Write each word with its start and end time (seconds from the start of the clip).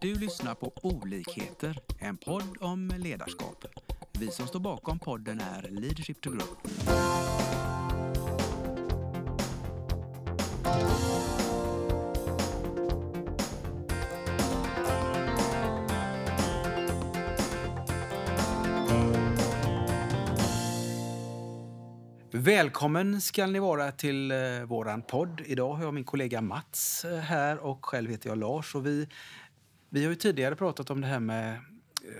Du 0.00 0.14
lyssnar 0.14 0.54
på 0.54 0.72
Olikheter, 0.82 1.78
en 1.98 2.16
podd 2.16 2.56
om 2.60 2.92
ledarskap. 2.98 3.64
Vi 4.12 4.30
som 4.30 4.46
står 4.46 4.60
bakom 4.60 4.98
podden 4.98 5.40
är 5.40 5.68
Leadership 5.70 6.20
to 6.20 6.30
Grow. 6.30 6.58
Välkommen 22.30 23.20
ska 23.20 23.46
ni 23.46 23.58
vara 23.58 23.92
till 23.92 24.30
eh, 24.30 24.38
våran 24.66 25.02
podd. 25.02 25.42
Idag 25.46 25.74
har 25.74 25.84
jag 25.84 25.94
min 25.94 26.04
kollega 26.04 26.40
Mats 26.40 27.04
eh, 27.04 27.18
här 27.18 27.58
och 27.58 27.86
själv 27.86 28.10
heter 28.10 28.28
jag 28.28 28.38
Lars. 28.38 28.74
Och 28.74 28.86
vi, 28.86 29.08
vi 29.90 30.04
har 30.04 30.10
ju 30.10 30.16
tidigare 30.16 30.56
pratat 30.56 30.90
om 30.90 31.00
det 31.00 31.06
här 31.06 31.20
med 31.20 31.52
eh, 31.54 31.58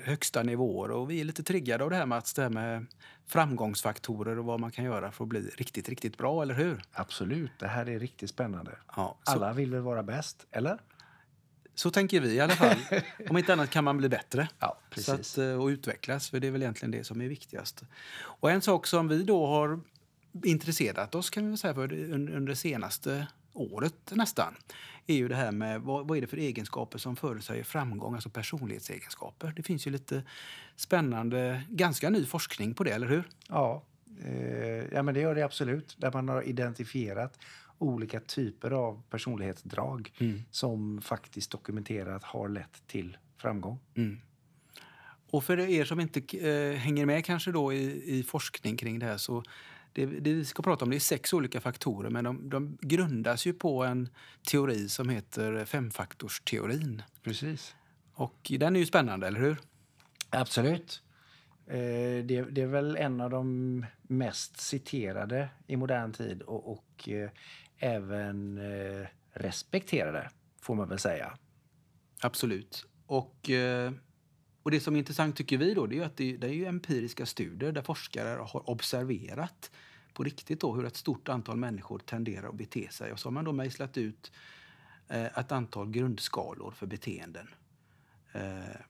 högsta 0.05 0.43
nivåer 0.43 0.91
och 0.91 1.11
vi 1.11 1.21
är 1.21 1.25
lite 1.25 1.43
triggade 1.43 1.85
av 1.85 1.91
det 1.91 1.97
här 1.97 2.07
Mats, 2.07 2.35
det 2.35 2.43
här 2.43 2.51
med 2.51 2.87
framgångsfaktorer 3.27 4.39
och 4.39 4.45
vad 4.45 4.61
man 4.61 4.71
kan 4.71 4.85
göra 4.85 5.13
för 5.13 5.25
att 5.25 5.29
bli 5.29 5.41
riktigt, 5.41 5.89
riktigt 5.89 6.19
bra, 6.19 6.43
eller 6.43 6.55
hur? 6.55 6.83
Absolut, 6.93 7.51
det 7.59 7.67
här 7.69 7.89
är 7.89 7.99
riktigt 7.99 8.31
spännande. 8.31 8.79
Ja, 8.97 9.19
så, 9.25 9.33
Alla 9.33 9.53
vill 9.53 9.71
väl 9.73 9.81
vara 9.83 10.03
bäst, 10.03 10.47
eller? 10.51 10.79
så 11.75 11.91
tänker 11.91 12.21
vi 12.21 12.29
i 12.35 12.41
alla 12.41 12.53
fall. 12.55 12.77
Om 13.31 13.37
inte 13.39 13.53
annat 13.53 13.71
kan 13.71 13.85
man 13.85 13.97
bli 13.99 14.09
bättre. 14.09 14.49
Ja, 14.59 14.79
precis. 14.91 15.09
att, 15.39 15.39
eh, 15.39 15.63
och 15.63 15.67
utvecklas, 15.67 16.31
för 16.31 16.41
det 16.41 16.47
är 16.47 16.51
väl 16.51 16.63
egentligen 16.63 16.91
det 16.91 17.05
som 17.05 17.21
är 17.21 17.29
viktigast. 17.29 17.85
Och 18.21 18.51
en 18.51 18.63
sak 18.63 18.87
som 18.87 19.09
vi 19.09 19.23
då 19.23 19.47
har 19.47 19.81
intresserat 20.45 21.15
oss 21.15 21.31
kan 21.31 21.51
vi 21.51 21.57
säga 21.57 21.75
för 21.75 21.89
det- 21.89 21.97
un- 21.97 22.37
under 22.37 22.41
det 22.41 22.57
senaste 22.57 23.27
året 23.59 23.95
nästan, 24.11 24.55
är 25.07 25.15
ju 25.15 25.29
det 25.29 25.35
här 25.35 25.53
med 25.53 25.81
vad, 25.81 26.09
vad 26.09 26.17
är 26.17 26.21
det 26.21 26.27
för 26.27 26.37
egenskaper 26.37 26.99
som 26.99 27.17
förutsäger 27.17 27.65
framgång, 27.65 28.15
alltså 28.15 28.31
personlighetsegenskaper. 28.31 29.53
Det 29.57 29.63
finns 29.63 29.87
ju 29.87 29.91
lite 29.91 30.23
spännande, 30.77 31.63
ganska 31.69 32.11
ny 32.11 32.27
forskning 32.27 32.75
på 32.75 32.85
det, 32.85 32.91
eller 32.91 33.07
hur? 33.07 33.29
Ja, 33.49 33.83
eh, 34.25 34.85
ja, 34.93 35.03
men 35.03 35.15
det 35.15 35.21
gör 35.21 35.35
det 35.35 35.43
absolut. 35.43 35.97
Där 35.99 36.13
man 36.13 36.29
har 36.29 36.43
identifierat 36.43 37.39
olika 37.79 38.21
typer 38.21 38.71
av 38.71 39.03
personlighetsdrag 39.11 40.13
som 40.51 41.01
faktiskt 41.01 41.51
dokumenterat 41.51 42.25
har 42.25 42.49
lett 42.49 42.87
till 42.87 43.17
framgång. 43.37 43.79
Och 45.31 45.45
för 45.45 45.59
er 45.59 45.85
som 45.85 46.01
inte 46.01 46.39
eh, 46.49 46.77
hänger 46.77 47.07
med 47.07 47.25
kanske 47.25 47.53
då 47.53 47.73
i, 47.73 48.19
i 48.19 48.23
forskning 48.23 48.77
kring 48.77 48.99
det 48.99 49.07
här 49.07 49.17
så 49.17 49.43
det, 50.07 50.21
det 50.21 50.33
vi 50.33 50.45
ska 50.45 50.63
prata 50.63 50.85
om 50.85 50.91
det 50.91 50.97
är 50.97 51.01
sex 51.01 51.33
olika 51.33 51.61
faktorer 51.61 52.11
men 52.11 52.25
de, 52.25 52.51
de 52.51 52.79
grundas 52.81 53.47
ju 53.47 53.53
på 53.53 53.85
en 53.85 54.09
teori 54.51 54.89
som 54.89 55.09
heter 55.09 55.65
femfaktorsteorin. 55.65 57.03
Precis. 57.23 57.75
Och 58.15 58.53
den 58.59 58.77
är 58.77 58.81
ju 58.81 58.87
spännande, 58.87 59.27
eller 59.27 59.41
hur? 59.41 59.59
Absolut. 60.31 61.03
Eh, 61.67 62.25
det, 62.25 62.47
det 62.51 62.63
är 62.63 62.67
väl 62.67 62.97
en 62.97 63.21
av 63.21 63.31
de 63.31 63.87
mest 64.03 64.61
citerade 64.61 65.49
i 65.67 65.77
modern 65.77 66.13
tid 66.13 66.43
och, 66.43 66.73
och 66.73 67.09
eh, 67.09 67.31
även 67.79 68.59
eh, 68.59 69.07
respekterade, 69.33 70.31
får 70.61 70.75
man 70.75 70.89
väl 70.89 70.99
säga. 70.99 71.39
Absolut. 72.21 72.87
Och, 73.07 73.51
och 74.63 74.71
det 74.71 74.81
som 74.81 74.95
är 74.95 74.99
intressant 74.99 75.37
tycker 75.37 75.59
vi 75.59 75.75
då, 75.75 75.87
det 75.87 75.99
är 75.99 76.05
att 76.05 76.17
det, 76.17 76.37
det 76.37 76.55
är 76.55 76.69
empiriska 76.69 77.27
studier 77.27 77.73
där 77.73 77.83
forskare 77.83 78.39
har 78.43 78.71
observerat 78.71 79.71
på 80.19 80.25
riktigt 80.25 80.61
då 80.61 80.75
hur 80.75 80.85
ett 80.85 80.97
stort 80.97 81.29
antal 81.29 81.57
människor 81.57 81.99
tenderar 81.99 82.49
att 82.49 82.55
bete 82.55 82.89
sig. 82.91 83.13
Och 83.13 83.19
så 83.19 83.29
har 83.29 83.33
man 83.33 83.45
då 83.45 83.53
mejslat 83.53 83.99
ut 83.99 84.33
eh, 85.09 85.39
ett 85.39 85.53
antal 85.53 85.91
grundskalor 85.91 86.71
för 86.71 86.87
beteenden. 86.87 87.49
Eh, 88.33 88.81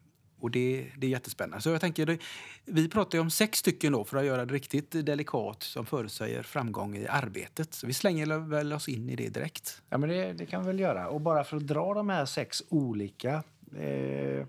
och 0.41 0.51
det, 0.51 0.91
det 0.97 1.06
är 1.06 1.11
jättespännande. 1.11 1.62
Så 1.62 1.71
jag 1.71 1.81
tänker, 1.81 2.06
det, 2.06 2.19
vi 2.65 2.89
pratar 2.89 3.19
ju 3.19 3.23
om 3.23 3.31
sex 3.31 3.59
stycken 3.59 3.93
då 3.93 4.05
för 4.05 4.17
att 4.17 4.25
göra 4.25 4.45
det 4.45 4.55
riktigt 4.55 4.91
delikat 4.91 5.62
som 5.62 5.87
förutsäger 5.87 6.43
framgång 6.43 6.97
i 6.97 7.06
arbetet. 7.06 7.75
Så 7.75 7.87
vi 7.87 7.93
slänger 7.93 8.39
väl 8.39 8.72
oss 8.72 8.89
in 8.89 9.10
i 9.10 9.16
det 9.16 9.28
direkt. 9.28 9.83
Ja, 9.89 9.99
men 9.99 10.09
det, 10.09 10.33
det 10.33 10.47
kan 10.47 10.60
vi 10.62 10.66
väl 10.66 10.81
göra. 10.81 11.09
Och 11.09 11.21
bara 11.21 11.45
för 11.45 11.56
att 11.56 11.66
dra 11.66 11.95
de 11.95 12.09
här 12.09 12.27
sex 12.27 12.62
olika 12.69 13.43
eh, 13.77 14.47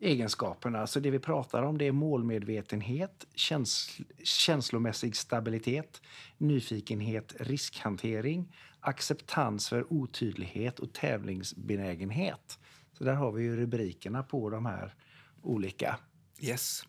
egenskaperna. 0.00 0.86
Så 0.86 1.00
det 1.00 1.10
vi 1.10 1.18
pratar 1.18 1.62
om 1.62 1.78
det 1.78 1.86
är 1.86 1.92
målmedvetenhet, 1.92 3.26
käns 3.34 4.00
känslomässig 4.22 5.16
stabilitet, 5.16 6.02
nyfikenhet, 6.38 7.34
riskhantering, 7.40 8.56
acceptans 8.80 9.68
för 9.68 9.92
otydlighet 9.92 10.78
och 10.78 10.92
tävlingsbenägenhet. 10.92 12.58
Så 12.92 13.04
där 13.04 13.14
har 13.14 13.32
vi 13.32 13.42
ju 13.42 13.56
rubrikerna 13.56 14.22
på 14.22 14.50
de 14.50 14.66
här 14.66 14.94
olika. 15.42 15.98
Yes. 16.40 16.82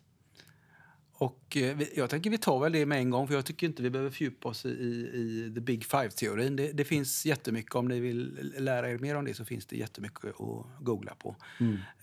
Och 1.12 1.56
eh, 1.56 1.82
jag 1.94 2.10
tänker 2.10 2.30
vi 2.30 2.38
tar 2.38 2.60
väl 2.60 2.72
det 2.72 2.86
med 2.86 2.98
en 2.98 3.10
gång 3.10 3.28
för 3.28 3.34
jag 3.34 3.44
tycker 3.44 3.66
inte 3.66 3.82
vi 3.82 3.90
behöver 3.90 4.10
fördjupa 4.10 4.48
oss 4.48 4.66
i, 4.66 4.68
i, 4.68 5.52
the 5.54 5.60
big 5.60 5.84
five-teorin. 5.84 6.56
Det, 6.56 6.72
det 6.72 6.84
finns 6.84 7.26
jättemycket, 7.26 7.74
om 7.74 7.88
ni 7.88 8.00
vill 8.00 8.52
lära 8.58 8.90
er 8.90 8.98
mer 8.98 9.16
om 9.16 9.24
det 9.24 9.34
så 9.34 9.44
finns 9.44 9.66
det 9.66 9.76
jättemycket 9.76 10.24
att 10.24 10.66
googla 10.80 11.14
på. 11.14 11.36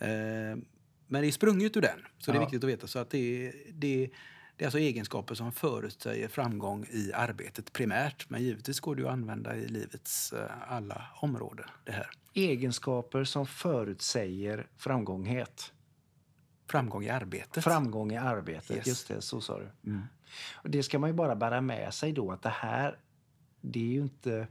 Eh, 0.06 0.58
men 1.08 1.22
det 1.22 1.28
är 1.28 1.32
sprunget 1.32 1.78
ur 1.78 1.82
den, 1.82 2.00
så 2.18 2.32
det 2.32 2.38
är 2.38 2.42
Ja. 2.42 2.46
viktigt 2.46 2.64
att 2.64 2.70
veta. 2.70 2.88
Så 2.88 3.00
att 3.00 3.10
det, 3.10 3.52
det, 3.74 4.10
det 4.56 4.64
är 4.64 4.68
alltså 4.68 4.80
egenskaper 4.80 5.36
som 5.36 5.52
förutsäger 5.52 6.28
framgång 6.28 6.86
i 6.92 7.12
arbetet 7.14 7.74
primärt. 7.74 8.30
Men 8.30 8.42
givetvis 8.44 8.80
går 8.80 8.96
det 8.96 9.04
att 9.06 9.12
använda 9.14 9.56
i 9.56 9.68
livets 9.68 10.34
eh, 10.34 10.72
alla 10.74 11.06
områden. 11.22 11.66
det 11.86 11.92
här. 11.92 12.10
Egenskaper 12.34 13.24
som 13.24 13.48
förutsäger 13.48 14.68
framgånghet. 14.78 15.74
Framgång 16.70 17.04
i 17.04 17.10
arbetet. 17.10 17.64
Framgång 17.64 18.12
i 18.12 18.18
arbetet, 18.18 18.78
Yes. 18.78 18.88
just 18.88 19.08
det, 19.08 19.22
så 19.22 19.42
sa 19.42 19.60
du. 19.60 19.70
Och 20.56 20.70
det 20.70 20.84
ska 20.84 21.00
man 21.00 21.10
ju 21.10 21.14
bara 21.14 21.36
bära 21.36 21.62
med 21.62 21.94
sig 21.94 22.12
då 22.14 22.32
att 22.32 22.42
det 22.42 22.50
här, 22.50 23.00
det 23.62 23.80
är 23.80 23.92
ju 23.94 24.02
inte... 24.02 24.48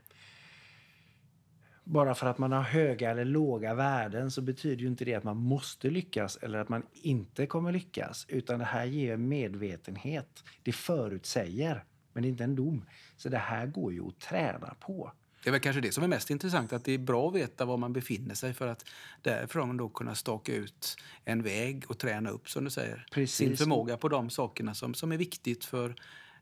Bara 1.88 2.14
för 2.14 2.26
att 2.26 2.38
man 2.38 2.52
har 2.52 2.62
höga 2.62 3.10
eller 3.10 3.24
låga 3.24 3.74
värden 3.74 4.30
så 4.30 4.42
betyder 4.42 4.82
ju 4.82 4.88
inte 4.88 5.04
det 5.04 5.14
att 5.14 5.24
man 5.24 5.36
måste 5.36 5.90
lyckas 5.90 6.36
eller 6.36 6.58
att 6.58 6.68
man 6.68 6.82
inte 6.92 7.46
kommer 7.46 7.72
lyckas. 7.72 8.26
Utan 8.28 8.58
det 8.58 8.64
här 8.64 8.84
ger 8.84 9.14
en 9.14 9.28
medvetenhet. 9.28 10.44
Det 10.62 10.72
förutsäger, 10.72 11.84
men 12.12 12.22
det 12.22 12.28
är 12.28 12.30
inte 12.30 12.44
en 12.44 12.56
dom. 12.56 12.84
Så 13.16 13.28
det 13.28 13.38
här 13.38 13.66
går 13.66 13.92
ju 13.92 14.08
att 14.08 14.18
träna 14.18 14.74
på. 14.80 15.12
Det 15.42 15.50
är 15.50 15.52
väl 15.52 15.60
kanske 15.60 15.80
det 15.80 15.92
som 15.92 16.04
är 16.04 16.08
mest 16.08 16.30
intressant, 16.30 16.72
att 16.72 16.84
det 16.84 16.92
är 16.92 16.98
bra 16.98 17.28
att 17.28 17.34
veta 17.34 17.64
var 17.64 17.76
man 17.76 17.92
befinner 17.92 18.34
sig 18.34 18.54
för 18.54 18.66
att 18.66 18.84
därifrån 19.22 19.76
då 19.76 19.88
kunna 19.88 20.14
staka 20.14 20.54
ut 20.54 20.96
en 21.24 21.42
väg 21.42 21.84
och 21.88 21.98
träna 21.98 22.30
upp, 22.30 22.48
som 22.48 22.64
du 22.64 22.70
säger, 22.70 23.06
Precis. 23.12 23.36
sin 23.36 23.56
förmåga 23.56 23.96
på 23.96 24.08
de 24.08 24.30
sakerna 24.30 24.74
som, 24.74 24.94
som 24.94 25.12
är 25.12 25.16
viktigt 25.16 25.64
för 25.64 25.94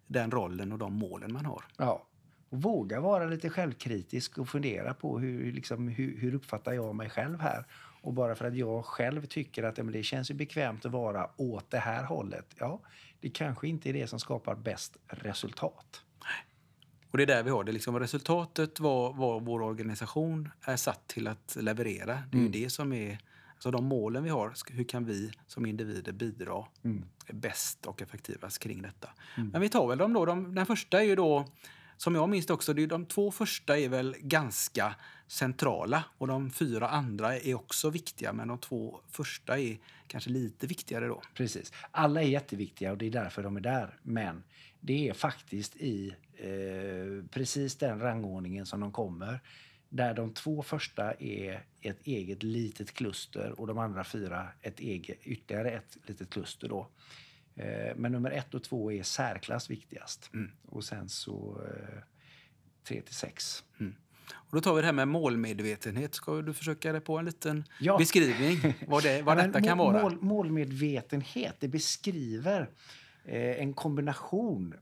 den 0.06 0.30
rollen 0.30 0.72
och 0.72 0.78
de 0.78 0.92
målen 0.92 1.32
man 1.32 1.46
har. 1.46 1.64
Ja. 1.76 2.06
Och 2.54 2.62
våga 2.62 3.00
vara 3.00 3.26
lite 3.26 3.50
självkritisk 3.50 4.38
och 4.38 4.48
fundera 4.48 4.94
på 4.94 5.18
hur, 5.18 5.52
liksom, 5.52 5.88
hur, 5.88 6.18
hur 6.18 6.34
uppfattar 6.34 6.72
jag 6.72 6.94
mig 6.94 7.10
själv 7.10 7.40
här. 7.40 7.64
Och 8.02 8.12
bara 8.12 8.34
för 8.34 8.44
att 8.44 8.56
jag 8.56 8.84
själv 8.84 9.26
tycker 9.26 9.62
att 9.62 9.78
det 9.92 10.02
känns 10.02 10.30
ju 10.30 10.34
bekvämt 10.34 10.86
att 10.86 10.92
vara 10.92 11.30
åt 11.36 11.70
det 11.70 11.78
här 11.78 12.04
hållet. 12.04 12.46
Ja, 12.58 12.80
det 13.20 13.30
kanske 13.30 13.68
inte 13.68 13.88
är 13.88 13.92
det 13.92 14.06
som 14.06 14.20
skapar 14.20 14.54
bäst 14.54 14.96
resultat. 15.06 16.02
Och 17.10 17.18
det 17.18 17.24
är 17.24 17.26
där 17.26 17.42
vi 17.42 17.50
har 17.50 17.64
det. 17.64 17.72
Liksom 17.72 17.98
resultatet 17.98 18.80
vad, 18.80 19.16
vad 19.16 19.44
vår 19.44 19.62
organisation 19.62 20.48
är 20.60 20.76
satt 20.76 21.08
till 21.08 21.28
att 21.28 21.56
leverera. 21.60 22.18
Det 22.30 22.38
är 22.38 22.42
ju 22.42 22.48
det 22.48 22.70
som 22.70 22.92
är 22.92 23.18
alltså 23.54 23.70
de 23.70 23.84
målen 23.84 24.24
vi 24.24 24.30
har. 24.30 24.52
Hur 24.70 24.84
kan 24.84 25.04
vi 25.04 25.30
som 25.46 25.66
individer 25.66 26.12
bidra 26.12 26.64
bäst 27.32 27.86
och 27.86 28.02
effektivast 28.02 28.58
kring 28.58 28.82
detta? 28.82 29.08
Men 29.52 29.60
vi 29.60 29.68
tar 29.68 29.88
väl 29.88 29.98
dem 29.98 30.12
då. 30.12 30.24
De, 30.24 30.54
den 30.54 30.66
första 30.66 31.00
är 31.00 31.04
ju 31.04 31.14
då, 31.14 31.44
som 31.96 32.14
jag 32.14 32.28
minns 32.28 32.46
det 32.46 32.52
också, 32.52 32.74
det 32.74 32.82
är, 32.82 32.86
de 32.86 33.06
två 33.06 33.30
första 33.30 33.78
är 33.78 33.88
väl 33.88 34.16
ganska 34.20 34.94
centrala 35.26 36.04
och 36.18 36.26
de 36.26 36.50
fyra 36.50 36.88
andra 36.88 37.38
är 37.38 37.54
också 37.54 37.90
viktiga. 37.90 38.32
Men 38.32 38.48
de 38.48 38.58
två 38.58 39.00
första 39.10 39.58
är 39.58 39.78
kanske 40.06 40.30
lite 40.30 40.66
viktigare 40.66 41.06
då. 41.06 41.22
Precis. 41.34 41.72
Alla 41.90 42.22
är 42.22 42.26
jätteviktiga 42.26 42.92
och 42.92 42.98
det 42.98 43.06
är 43.06 43.10
därför 43.10 43.42
de 43.42 43.56
är 43.56 43.60
där. 43.60 43.98
Men 44.02 44.42
det 44.80 45.08
är 45.08 45.12
faktiskt 45.12 45.76
i 45.76 46.14
eh, 46.36 47.26
precis 47.30 47.76
den 47.76 48.00
rangordningen 48.00 48.66
som 48.66 48.80
de 48.80 48.92
kommer. 48.92 49.40
Där 49.88 50.14
de 50.14 50.32
två 50.32 50.62
första 50.62 51.12
är 51.12 51.64
ett 51.80 51.98
eget 52.04 52.42
litet 52.42 52.94
kluster 52.94 53.60
och 53.60 53.66
de 53.66 53.78
andra 53.78 54.04
fyra 54.04 54.48
ett 54.60 54.80
eget, 54.80 55.18
ytterligare 55.22 55.70
ett 55.70 55.96
litet 56.06 56.30
kluster. 56.30 56.68
Då. 56.68 56.88
Eh, 57.56 57.96
men 57.96 58.12
nummer 58.12 58.30
ett 58.30 58.54
och 58.54 58.62
två 58.62 58.92
är 58.92 59.02
särklass 59.02 59.70
viktigast. 59.70 60.30
Och 60.66 60.84
sen 60.84 61.08
så 61.08 61.62
eh, 61.68 62.02
tre 62.88 63.00
till 63.00 63.14
sex. 63.14 63.64
Och 64.32 64.56
då 64.56 64.60
tar 64.60 64.74
vi 64.74 64.80
det 64.80 64.86
här 64.86 64.92
med 64.92 65.08
målmedvetenhet. 65.08 66.14
Ska 66.14 66.42
du 66.42 66.54
försöka 66.54 66.92
dig 66.92 67.00
på 67.00 67.18
en 67.18 67.24
liten 67.24 67.64
Ja. 67.80 67.98
beskrivning 67.98 68.74
vad, 68.86 69.02
det, 69.02 69.22
vad 69.22 69.36
detta 69.46 69.62
kan 69.62 69.78
vara? 69.78 70.02
Mål, 70.02 70.18
målmedvetenhet 70.20 71.56
det 71.60 71.68
beskriver 71.68 72.70
eh, 73.24 73.60
en 73.60 73.74
kombination 73.74 74.74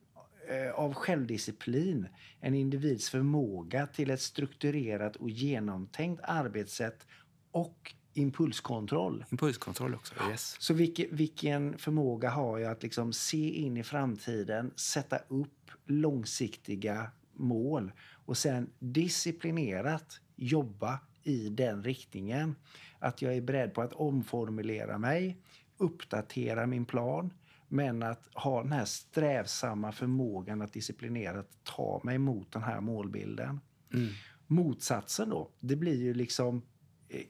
eh, 0.48 0.70
av 0.74 0.94
självdisciplin, 0.94 2.08
en 2.40 2.54
individs 2.54 3.10
förmåga 3.10 3.86
till 3.86 4.10
ett 4.10 4.20
strukturerat 4.20 5.16
och 5.16 5.30
genomtänkt 5.30 6.22
arbetssätt 6.24 7.06
och 7.50 7.94
impulskontroll. 8.14 9.24
Impulskontroll 9.30 9.94
också, 9.94 10.14
yes. 10.30 10.56
Så 10.58 10.74
vilken, 10.74 11.16
vilken 11.16 11.78
förmåga 11.78 12.30
har 12.30 12.58
jag 12.58 12.72
att 12.72 12.82
liksom 12.82 13.12
se 13.12 13.50
in 13.50 13.76
i 13.76 13.82
framtiden, 13.82 14.72
sätta 14.76 15.18
upp 15.28 15.70
långsiktiga 15.86 17.10
mål 17.32 17.92
och 18.24 18.36
sen 18.36 18.70
disciplinerat 18.78 20.20
jobba 20.36 21.00
i 21.22 21.48
den 21.48 21.84
riktningen. 21.84 22.54
Att 22.98 23.22
jag 23.22 23.34
är 23.34 23.40
beredd 23.40 23.74
på 23.74 23.82
att 23.82 23.92
omformulera 23.92 24.98
mig, 24.98 25.38
uppdatera 25.76 26.66
min 26.66 26.84
plan 26.84 27.32
men 27.68 28.02
att 28.02 28.28
ha 28.34 28.62
den 28.62 28.72
här 28.72 28.84
strävsamma 28.84 29.92
förmågan 29.92 30.62
att 30.62 30.72
disciplinerat 30.72 31.48
ta 31.62 32.00
mig 32.04 32.18
mot 32.18 32.52
den 32.52 32.62
här 32.62 32.80
målbilden. 32.80 33.60
Mm. 33.94 34.08
Motsatsen 34.46 35.28
då, 35.28 35.50
det 35.60 35.76
blir 35.76 36.02
ju 36.02 36.14
liksom 36.14 36.62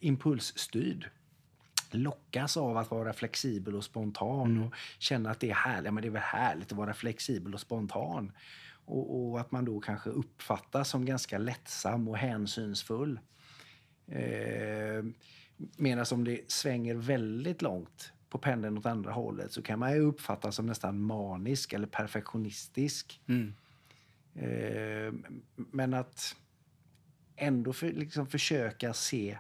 impulsstyrd. 0.00 1.11
Lockas 1.90 2.56
av 2.56 2.76
att 2.76 2.90
vara 2.90 3.12
flexibel 3.12 3.75
och 3.75 3.84
spontan 3.84 4.50
Mm. 4.50 4.62
och 4.62 4.75
känna 4.99 5.31
att 5.31 5.40
det 5.40 5.50
är 5.50 5.55
härligt. 5.55 5.94
Men 5.94 6.02
det 6.02 6.08
är 6.08 6.11
väl 6.11 6.23
härligt 6.23 6.73
att 6.73 6.79
vara 6.79 6.94
flexibel 6.94 7.55
och 7.55 7.61
spontan. 7.61 8.32
Och, 8.84 9.31
och 9.31 9.40
att 9.40 9.52
man 9.52 9.64
då 9.64 9.81
kanske 9.81 10.11
uppfattas 10.11 10.88
som 10.88 11.05
ganska 11.05 11.38
lättsam 11.38 12.08
och 12.08 12.19
hänsynsfull. 12.19 13.20
Eh, 14.06 15.05
Medan 15.76 16.06
om 16.12 16.25
det 16.25 16.50
svänger 16.50 16.94
väldigt 16.94 17.62
långt 17.62 18.12
på 18.28 18.38
pendeln 18.38 18.78
åt 18.78 18.87
andra 18.87 19.12
hållet 19.12 19.52
så 19.52 19.62
kan 19.62 19.78
man 19.78 19.93
ju 19.93 19.99
uppfattas 20.00 20.56
som 20.56 20.67
nästan 20.67 21.00
manisk 21.02 21.73
eller 21.73 21.87
perfektionistisk. 21.87 23.20
Mm. 23.26 23.55
Eh, 24.35 25.12
men 25.55 25.94
att 25.94 26.37
ändå 27.37 27.73
för, 27.73 27.93
liksom 27.93 28.26
försöka 28.26 28.93
se 28.94 29.38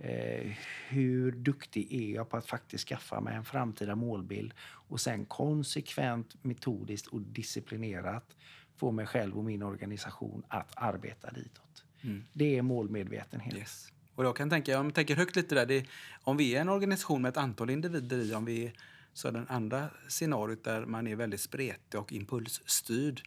eh, 0.00 0.52
hur 0.88 1.32
duktig 1.32 1.92
är 1.92 2.14
jag 2.14 2.28
på 2.28 2.36
att 2.36 2.46
faktiskt 2.46 2.88
skaffa 2.88 3.20
mig 3.20 3.34
en 3.34 3.44
framtida 3.44 3.94
målbild 3.94 4.54
och 4.60 5.00
sen 5.00 5.24
konsekvent, 5.24 6.44
metodiskt 6.44 7.06
och 7.06 7.20
disciplinerat 7.20 8.36
få 8.76 8.90
mig 8.90 9.06
själv 9.06 9.38
och 9.38 9.44
min 9.44 9.62
organisation 9.62 10.42
att 10.48 10.72
arbeta 10.74 11.30
ditåt. 11.30 11.84
Mm. 12.00 12.24
Det 12.32 12.58
är 12.58 12.62
målmedvetenhet. 12.62 13.56
Yes. 13.56 13.92
Och 14.14 14.24
jag 14.24 14.36
kan 14.36 14.50
tänka, 14.50 14.80
om 14.80 14.86
jag 14.86 14.94
tänker 14.94 15.16
högt 15.16 15.36
lite 15.36 15.54
där, 15.54 15.66
det, 15.66 15.86
om 16.22 16.36
vi 16.36 16.56
är 16.56 16.60
en 16.60 16.68
organisation 16.68 17.22
med 17.22 17.28
ett 17.28 17.36
antal 17.36 17.70
individer 17.70 18.18
i, 18.18 18.34
om 18.34 18.44
vi 18.44 18.72
så 19.12 19.30
den 19.30 19.46
andra 19.48 19.90
scenariot 20.08 20.64
där 20.64 20.86
man 20.86 21.06
är 21.06 21.16
väldigt 21.16 21.40
spretig 21.40 22.00
och 22.00 22.12
impulsstyrd, 22.12 23.22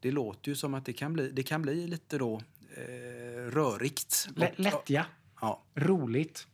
det 0.00 0.10
låter 0.10 0.48
ju 0.48 0.54
som 0.54 0.74
att 0.74 0.84
det 0.84 0.92
kan 0.92 1.12
bli, 1.12 1.30
det 1.30 1.42
kan 1.42 1.62
bli 1.62 1.86
lite 1.86 2.18
då 2.18 2.42
eh, 2.76 3.50
rörigt. 3.50 4.28
Lättja, 4.56 5.06
Ja, 5.42 5.62
roligt. 5.74 6.46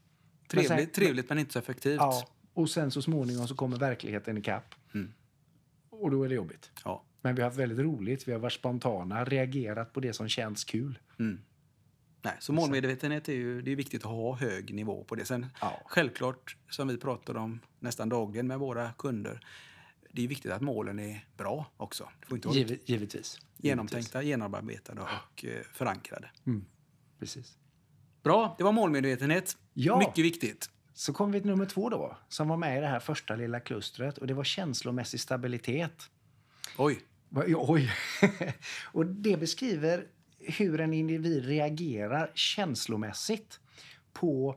Men 0.52 0.64
sen- 0.64 0.68
trevligt, 0.68 0.94
trevligt 0.94 1.28
men 1.28 1.38
inte 1.38 1.52
så 1.52 1.58
effektivt. 1.58 1.96
Ja, 1.96 2.28
och 2.54 2.70
sen 2.70 2.90
så 2.90 3.02
småningom 3.02 3.48
så 3.48 3.54
kommer 3.54 3.76
verkligheten 3.76 4.38
ikapp. 4.38 4.74
Mm. 4.94 5.12
Och 5.90 6.10
då 6.10 6.22
är 6.22 6.28
det 6.28 6.34
jobbigt. 6.34 6.70
Ja. 6.84 7.04
Men 7.20 7.34
vi 7.34 7.42
har 7.42 7.48
haft 7.48 7.58
väldigt 7.58 7.78
roligt, 7.78 8.28
vi 8.28 8.32
har 8.32 8.38
varit 8.38 8.52
spontana, 8.52 9.24
reagerat 9.24 9.92
på 9.92 10.00
det 10.00 10.12
som 10.12 10.28
känns 10.28 10.64
kul. 10.64 10.98
Mm. 11.18 11.40
Nej, 12.22 12.34
så 12.40 12.52
målmedvetenhet 12.52 13.28
är 13.28 13.32
ju 13.32 13.62
det 13.62 13.70
är 13.72 13.76
viktigt 13.76 14.04
att 14.04 14.10
ha 14.10 14.34
hög 14.36 14.74
nivå 14.74 15.04
på 15.04 15.14
det. 15.14 15.24
Sen 15.24 15.46
Ja. 15.60 15.80
självklart, 15.86 16.56
som 16.70 16.88
vi 16.88 16.96
pratar 16.96 17.36
om 17.36 17.60
nästan 17.80 18.08
dagligen 18.08 18.46
med 18.46 18.58
våra 18.58 18.92
kunder, 18.92 19.40
det 20.12 20.24
är 20.24 20.28
viktigt 20.28 20.52
att 20.52 20.62
målen 20.62 20.98
är 20.98 21.26
bra 21.36 21.66
också. 21.76 22.08
Det 22.20 22.26
får 22.26 22.38
inte 22.38 22.48
Givet, 22.48 22.88
givetvis. 22.88 23.38
genomtänkta, 23.56 24.22
genomarbetade 24.22 25.00
och 25.00 25.44
eh, 25.44 25.62
förankrade. 25.72 26.30
Mm. 26.46 26.64
Precis. 27.18 27.58
Bra, 28.22 28.54
det 28.58 28.64
var 28.64 28.72
målmedvetenhet. 28.72 29.56
Ja. 29.74 29.98
Mycket 29.98 30.24
viktigt. 30.24 30.70
Så 30.94 31.12
kommer 31.12 31.32
vi 31.32 31.40
till 31.40 31.50
nummer 31.50 31.66
två 31.66 31.88
då, 31.88 32.16
som 32.28 32.48
var 32.48 32.56
med 32.56 32.78
i 32.78 32.80
det 32.80 32.86
här 32.86 33.00
första 33.00 33.36
lilla 33.36 33.60
klustret 33.60 34.18
och 34.18 34.26
det 34.26 34.34
var 34.34 34.44
känslomässig 34.44 35.20
stabilitet. 35.20 36.10
Oj, 36.78 37.00
Oj! 37.56 37.92
och 38.92 39.06
det 39.06 39.36
beskriver 39.36 40.06
hur 40.38 40.80
en 40.80 40.94
individ 40.94 41.44
reagerar 41.44 42.30
känslomässigt 42.34 43.60
på 44.12 44.56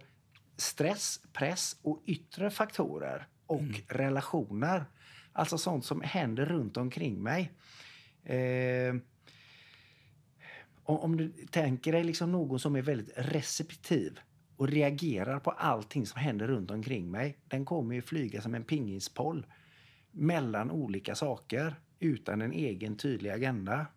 stress, 0.57 1.19
press 1.33 1.75
och 1.81 2.03
yttre 2.05 2.49
faktorer 2.49 3.27
och 3.45 3.63
relationer. 3.87 4.85
Alltså 5.33 5.57
sånt 5.57 5.85
som 5.85 6.01
händer 6.01 6.45
runt 6.45 6.77
omkring 6.77 7.23
mig. 7.23 7.51
Eh, 8.23 8.95
om, 10.83 10.97
om 10.97 11.17
du 11.17 11.29
tänker 11.51 11.91
dig 11.91 12.03
liksom 12.03 12.31
någon 12.31 12.59
som 12.59 12.75
är 12.75 12.81
väldigt 12.81 13.13
receptiv 13.15 14.19
och 14.57 14.67
reagerar 14.67 15.39
på 15.39 15.51
allting 15.51 16.05
som 16.05 16.21
händer 16.21 16.47
runt 16.47 16.71
omkring 16.71 17.11
mig. 17.11 17.37
Den 17.47 17.65
kommer 17.65 17.95
ju 17.95 18.01
flyga 18.01 18.41
som 18.41 18.55
en 18.55 18.63
pingispoll 18.63 19.45
mellan 20.11 20.71
olika 20.71 21.15
saker 21.15 21.75
utan 21.99 22.41
en 22.41 22.51
egen 22.53 22.97
tydlig 22.97 23.29
agenda. 23.29 23.87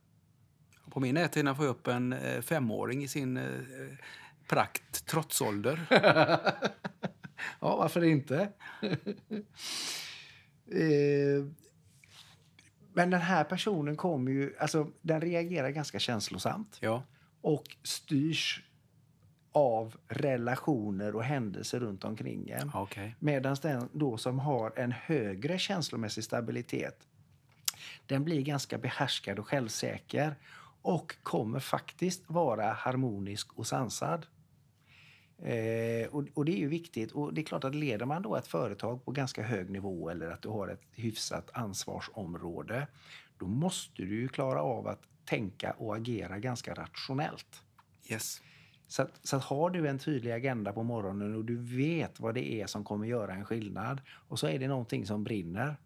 på 0.90 1.00
min 1.00 1.14
näthinna 1.14 1.54
får 1.54 1.64
jag 1.64 1.72
upp 1.72 1.86
en 1.86 2.12
eh, 2.12 2.40
femåring 2.40 3.04
i 3.04 3.08
sin 3.08 3.36
eh, 3.36 3.44
prakt 4.48 5.06
trotsålder. 5.06 5.80
Ja, 7.60 7.76
varför 7.76 8.04
inte? 8.04 8.36
eh, 10.70 11.44
men 12.94 13.10
den 13.10 13.20
här 13.20 13.44
personen 13.44 13.96
kommer 13.96 14.32
ju, 14.32 14.54
alltså 14.58 14.90
den 15.02 15.20
reagerar 15.20 15.70
ganska 15.70 15.98
känslosamt 15.98 16.78
Ja, 16.80 17.02
och 17.40 17.76
styrs 17.82 18.62
av 19.52 19.96
relationer 20.08 21.16
och 21.16 21.24
händelser 21.24 21.80
runt 21.80 22.04
omkring 22.04 22.50
en. 22.50 22.70
okej. 22.74 23.16
Medan 23.18 23.56
den 23.62 23.88
då 23.92 24.16
som 24.16 24.38
har 24.38 24.72
en 24.76 24.92
högre 24.92 25.58
känslomässig 25.58 26.24
stabilitet, 26.24 26.98
den 28.06 28.24
blir 28.24 28.42
ganska 28.42 28.78
behärskad 28.78 29.38
och 29.38 29.48
självsäker 29.48 30.34
och 30.82 31.16
kommer 31.22 31.60
faktiskt 31.60 32.22
vara 32.26 32.72
harmonisk 32.72 33.58
och 33.58 33.66
sansad. 33.66 34.26
Eh, 35.44 36.06
och, 36.06 36.24
och 36.34 36.44
det 36.44 36.52
är 36.52 36.58
ju 36.58 36.68
viktigt. 36.68 37.12
Och 37.12 37.34
det 37.34 37.40
är 37.40 37.44
klart 37.44 37.64
att 37.64 37.74
leder 37.74 38.06
man 38.06 38.22
då 38.22 38.36
ett 38.36 38.46
företag 38.46 39.04
på 39.04 39.10
ganska 39.10 39.42
hög 39.42 39.70
nivå 39.70 40.10
eller 40.10 40.30
att 40.30 40.42
du 40.42 40.48
har 40.48 40.68
ett 40.68 40.82
hyfsat 40.92 41.50
ansvarsområde, 41.52 42.86
då 43.38 43.46
måste 43.46 44.02
du 44.02 44.20
ju 44.20 44.28
klara 44.28 44.62
av 44.62 44.86
att 44.86 45.02
tänka 45.24 45.72
och 45.72 45.96
agera 45.96 46.38
ganska 46.38 46.74
rationellt. 46.74 47.62
Yes. 48.10 48.40
Så, 48.86 49.02
att, 49.02 49.26
så 49.26 49.36
att 49.36 49.44
har 49.44 49.70
du 49.70 49.88
en 49.88 49.98
tydlig 49.98 50.32
agenda 50.32 50.72
på 50.72 50.82
morgonen 50.82 51.34
och 51.34 51.44
du 51.44 51.56
vet 51.56 52.20
vad 52.20 52.34
det 52.34 52.52
är 52.52 52.66
som 52.66 52.84
kommer 52.84 53.06
göra 53.06 53.34
en 53.34 53.44
skillnad 53.44 54.00
och 54.08 54.38
så 54.38 54.46
är 54.46 54.58
det 54.58 54.68
någonting 54.68 55.06
som 55.06 55.24
brinner. 55.24 55.76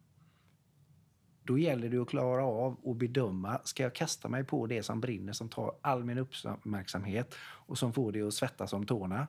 Då 1.49 1.59
gäller 1.59 1.89
det 1.89 1.99
att 1.99 2.09
klara 2.09 2.45
av 2.45 2.77
och 2.83 2.97
bedöma, 2.97 3.61
ska 3.65 3.83
jag 3.83 3.95
kasta 3.95 4.29
mig 4.29 4.45
på 4.45 4.67
det 4.67 4.83
som 4.83 5.01
brinner 5.01 5.33
som 5.33 5.49
tar 5.49 5.75
all 5.81 6.05
min 6.05 6.19
uppmärksamhet 6.19 7.35
och 7.41 7.79
som 7.79 7.93
får 7.93 8.13
det 8.13 8.23
att 8.23 8.35
svettas 8.35 8.73
om 8.73 8.87
tårna 8.87 9.27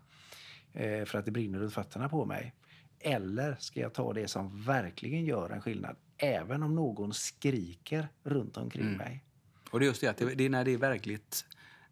eh, 0.74 1.06
för 1.06 1.18
att 1.18 1.26
det 1.26 1.32
brinner 1.32 1.60
runt 1.60 1.74
fötterna 1.74 2.10
på 2.10 2.26
mig? 2.26 2.54
Eller 3.00 3.56
ska 3.60 3.80
jag 3.80 3.94
ta 3.94 4.14
det 4.14 4.28
som 4.28 4.62
verkligen 4.62 5.26
gör 5.26 5.50
en 5.50 5.62
skillnad, 5.62 5.96
även 6.18 6.64
om 6.64 6.76
någon 6.76 7.14
skriker 7.14 8.08
runt 8.24 8.58
omkring 8.58 8.86
Mm. 8.86 8.98
mig? 8.98 9.24
Och 9.72 9.80
det 9.80 9.86
är 9.86 9.88
just 9.88 10.02
det 10.02 10.08
att 10.08 10.18
det, 10.18 10.36
det 10.36 10.44
är 10.44 10.50
när 10.50 10.66
det 10.66 10.72
är 10.72 10.78
verkligt, 10.78 11.46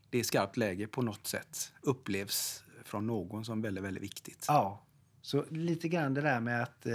det 0.09 0.19
är 0.19 0.23
skarpt 0.23 0.57
läge 0.57 0.87
på 0.87 1.01
något 1.01 1.27
sätt, 1.27 1.73
upplevs 1.81 2.63
från 2.85 3.07
någon 3.07 3.45
som 3.45 3.61
väldigt, 3.61 3.83
väldigt 3.83 4.03
viktigt. 4.03 4.45
Ja, 4.47 4.83
så 5.21 5.45
lite 5.49 5.87
grann 5.87 6.13
det 6.13 6.21
där 6.21 6.39
med 6.39 6.63
att 6.63 6.85
eh, 6.85 6.93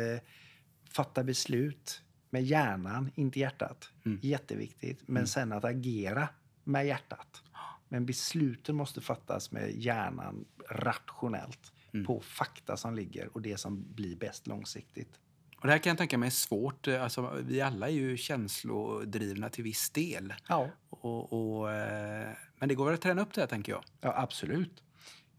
fatta 0.90 1.24
beslut 1.24 2.02
med 2.32 2.42
hjärnan, 2.44 3.10
inte 3.14 3.40
hjärtat. 3.40 3.90
Mm. 4.04 4.18
Jätteviktigt. 4.22 5.02
Men 5.06 5.26
sen 5.26 5.52
att 5.52 5.64
agera 5.64 6.28
med 6.64 6.86
hjärtat. 6.86 7.42
Men 7.88 8.06
besluten 8.06 8.76
måste 8.76 9.00
fattas 9.00 9.52
med 9.52 9.70
hjärnan 9.70 10.44
rationellt 10.70 11.72
Mm. 11.94 12.06
på 12.06 12.20
fakta 12.20 12.76
som 12.76 12.94
ligger 12.94 13.28
och 13.32 13.42
det 13.42 13.56
som 13.56 13.94
blir 13.94 14.16
bäst 14.16 14.46
långsiktigt. 14.46 15.18
Och 15.56 15.66
det 15.66 15.72
här 15.72 15.78
kan 15.78 15.90
jag 15.90 15.98
tänka 15.98 16.18
mig 16.18 16.26
är 16.26 16.30
svårt. 16.30 16.88
Alltså, 16.88 17.42
vi 17.46 17.60
alla 17.60 17.88
är 17.88 17.92
ju 17.92 18.16
känslodrivna 18.16 19.48
till 19.48 19.64
viss 19.64 19.90
del. 19.90 20.34
Ja, 20.48 20.68
Och, 20.90 21.32
och, 21.60 21.72
eh, 21.72 22.30
men 22.58 22.68
det 22.68 22.74
går 22.74 22.84
väl 22.84 22.94
att 22.94 23.00
träna 23.00 23.22
upp 23.22 23.34
det 23.34 23.40
här, 23.40 23.48
tänker 23.48 23.72
jag. 23.72 23.84
ja 24.00 24.14
absolut. 24.16 24.82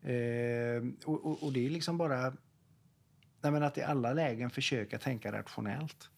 Eh, 0.02 0.84
och, 1.06 1.44
och, 1.44 1.54
det 1.54 1.66
är 1.66 1.70
liksom 1.70 1.98
bara 1.98 2.34
nej, 3.42 3.64
att 3.64 3.78
i 3.78 3.82
alla 3.82 4.14
lägen 4.14 4.50
försöka 4.50 5.00
tänka 5.00 5.32
rationellt. 5.32 6.10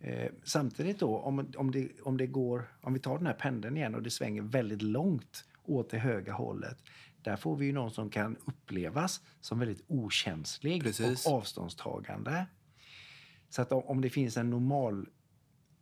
Eh, 0.00 0.30
samtidigt 0.42 0.98
då, 0.98 1.18
om, 1.18 1.52
om, 1.56 1.70
det, 1.70 2.00
om 2.02 2.16
det 2.16 2.26
går, 2.26 2.72
om 2.80 2.92
vi 2.92 3.00
tar 3.00 3.18
den 3.18 3.26
här 3.26 3.34
pendeln 3.34 3.76
igen 3.76 3.94
och 3.94 4.02
det 4.02 4.10
svänger 4.10 4.42
väldigt 4.42 4.82
långt 4.82 5.44
åt 5.62 5.90
det 5.90 5.98
höga 5.98 6.32
hållet. 6.32 6.78
Där 7.22 7.36
får 7.36 7.56
vi 7.56 7.66
ju 7.66 7.72
någon 7.72 7.90
som 7.90 8.10
kan 8.10 8.36
upplevas 8.44 9.20
som 9.40 9.58
väldigt 9.58 9.84
okänslig 9.86 10.82
Precis. 10.82 11.26
och 11.26 11.32
avståndstagande. 11.32 12.46
Så 13.48 13.62
att 13.62 13.72
om, 13.72 14.00
det 14.00 14.10
finns 14.10 14.36
en 14.36 14.50
normal, 14.50 15.08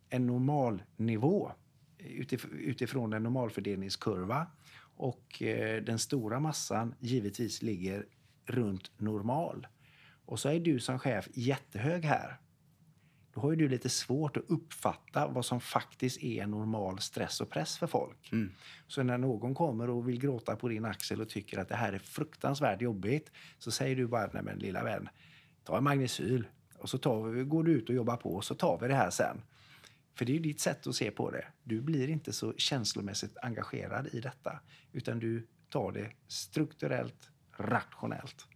en 0.09 0.27
normal 0.27 0.83
nivå 0.95 1.51
utif- 1.97 2.51
utifrån 2.51 3.13
en 3.13 3.23
normalfördelningskurva 3.23 4.47
och 4.95 5.41
eh, 5.41 5.83
den 5.83 5.99
stora 5.99 6.39
massan 6.39 6.95
givetvis 6.99 7.61
ligger 7.61 8.05
runt 8.45 8.91
normal. 8.97 9.67
Och 10.25 10.39
så 10.39 10.49
är 10.49 10.59
du 10.59 10.79
som 10.79 10.99
chef 10.99 11.27
jättehög 11.33 12.05
här. 12.05 12.39
Då 13.39 13.43
har 13.43 13.51
ju 13.51 13.55
du 13.55 13.69
lite 13.69 13.89
svårt 13.89 14.37
att 14.37 14.43
uppfatta 14.47 15.27
vad 15.27 15.45
som 15.45 15.61
faktiskt 15.61 16.23
är 16.23 16.47
normal 16.47 16.99
stress 16.99 17.41
och 17.41 17.49
press 17.49 17.77
för 17.77 17.87
folk. 17.87 18.31
Mm. 18.31 18.51
Så 18.87 19.03
när 19.03 19.17
någon 19.17 19.55
kommer 19.55 19.89
och 19.89 20.09
vill 20.09 20.19
gråta 20.19 20.55
på 20.55 20.67
din 20.67 20.85
axel 20.85 21.21
och 21.21 21.29
tycker 21.29 21.57
att 21.57 21.69
det 21.69 21.75
här 21.75 21.93
är 21.93 21.99
fruktansvärt 21.99 22.81
jobbigt 22.81 23.31
så 23.57 23.71
säger 23.71 23.95
du 23.95 24.07
bara, 24.07 24.29
nej 24.33 24.43
men 24.43 24.59
lilla 24.59 24.83
vän, 24.83 25.09
ta 25.63 25.77
en 25.77 25.83
magnesyl 25.83 26.47
och 26.77 26.89
så 26.89 26.97
tar 26.97 27.23
vi, 27.23 27.43
går 27.43 27.63
du 27.63 27.71
ut 27.71 27.89
och 27.89 27.95
jobbar 27.95 28.17
på 28.17 28.35
och 28.35 28.45
så 28.45 28.55
tar 28.55 28.79
vi 28.81 28.87
det 28.87 28.95
här 28.95 29.09
sen. 29.09 29.41
För 30.17 30.25
det 30.25 30.31
är 30.31 30.33
ju 30.33 30.39
ditt 30.39 30.59
sätt 30.59 30.87
att 30.87 30.95
se 30.95 31.11
på 31.11 31.31
det. 31.31 31.45
Du 31.63 31.81
blir 31.81 32.09
inte 32.09 32.33
så 32.33 32.53
känslomässigt 32.57 33.37
engagerad 33.41 34.07
i 34.13 34.19
detta 34.19 34.59
utan 34.91 35.19
du 35.19 35.47
tar 35.69 35.91
det 35.91 36.11
strukturellt, 36.27 37.29
rationellt. 37.57 38.47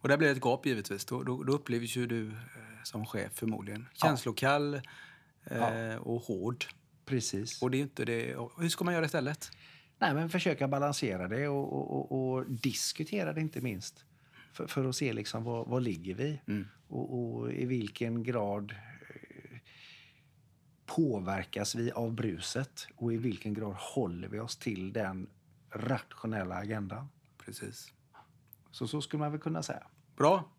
Och 0.00 0.08
där 0.08 0.16
blir 0.16 0.28
det 0.28 0.34
ett 0.34 0.44
gap 0.44 0.66
givetvis. 0.66 1.04
Då, 1.04 1.22
då, 1.22 1.42
då 1.42 1.52
upplevs 1.52 1.96
ju 1.96 2.06
du 2.06 2.28
eh, 2.28 2.65
som 2.86 3.06
chef 3.06 3.32
förmodligen 3.32 3.88
känslokall 3.92 4.80
eh, 5.44 5.94
och 5.96 6.22
hård. 6.22 6.64
Precis. 7.04 7.62
Och 7.62 7.70
det 7.70 7.78
är 7.78 7.82
inte 7.82 8.04
det. 8.04 8.36
Hur 8.58 8.68
ska 8.68 8.84
man 8.84 8.94
göra 8.94 9.04
istället? 9.04 9.50
Nej, 9.98 10.14
men 10.14 10.30
försöka 10.30 10.68
balansera 10.68 11.28
det 11.28 11.48
och, 11.48 11.72
och, 11.72 12.12
och, 12.12 12.32
och 12.32 12.50
diskutera 12.50 13.32
det 13.32 13.40
inte 13.40 13.60
minst. 13.60 14.04
För, 14.52 14.66
för 14.66 14.84
att 14.84 14.96
se 14.96 15.12
liksom 15.12 15.44
vad, 15.44 15.68
vad 15.68 15.82
ligger 15.82 16.14
vi 16.14 16.40
Mm. 16.46 16.66
och, 16.88 17.34
och 17.34 17.52
i 17.52 17.66
vilken 17.66 18.22
grad 18.22 18.72
eh, 18.72 19.58
påverkas 20.86 21.74
vi 21.74 21.92
av 21.92 22.12
bruset 22.12 22.88
och 22.96 23.12
i 23.12 23.16
vilken 23.16 23.54
grad 23.54 23.74
håller 23.78 24.28
vi 24.28 24.40
oss 24.40 24.56
till 24.56 24.92
den 24.92 25.30
rationella 25.70 26.54
agendan. 26.54 27.08
Precis. 27.38 27.92
Så 28.70 28.88
så 28.88 29.00
skulle 29.00 29.20
man 29.20 29.32
väl 29.32 29.40
kunna 29.40 29.62
säga. 29.62 29.86
Bra. 30.16 30.55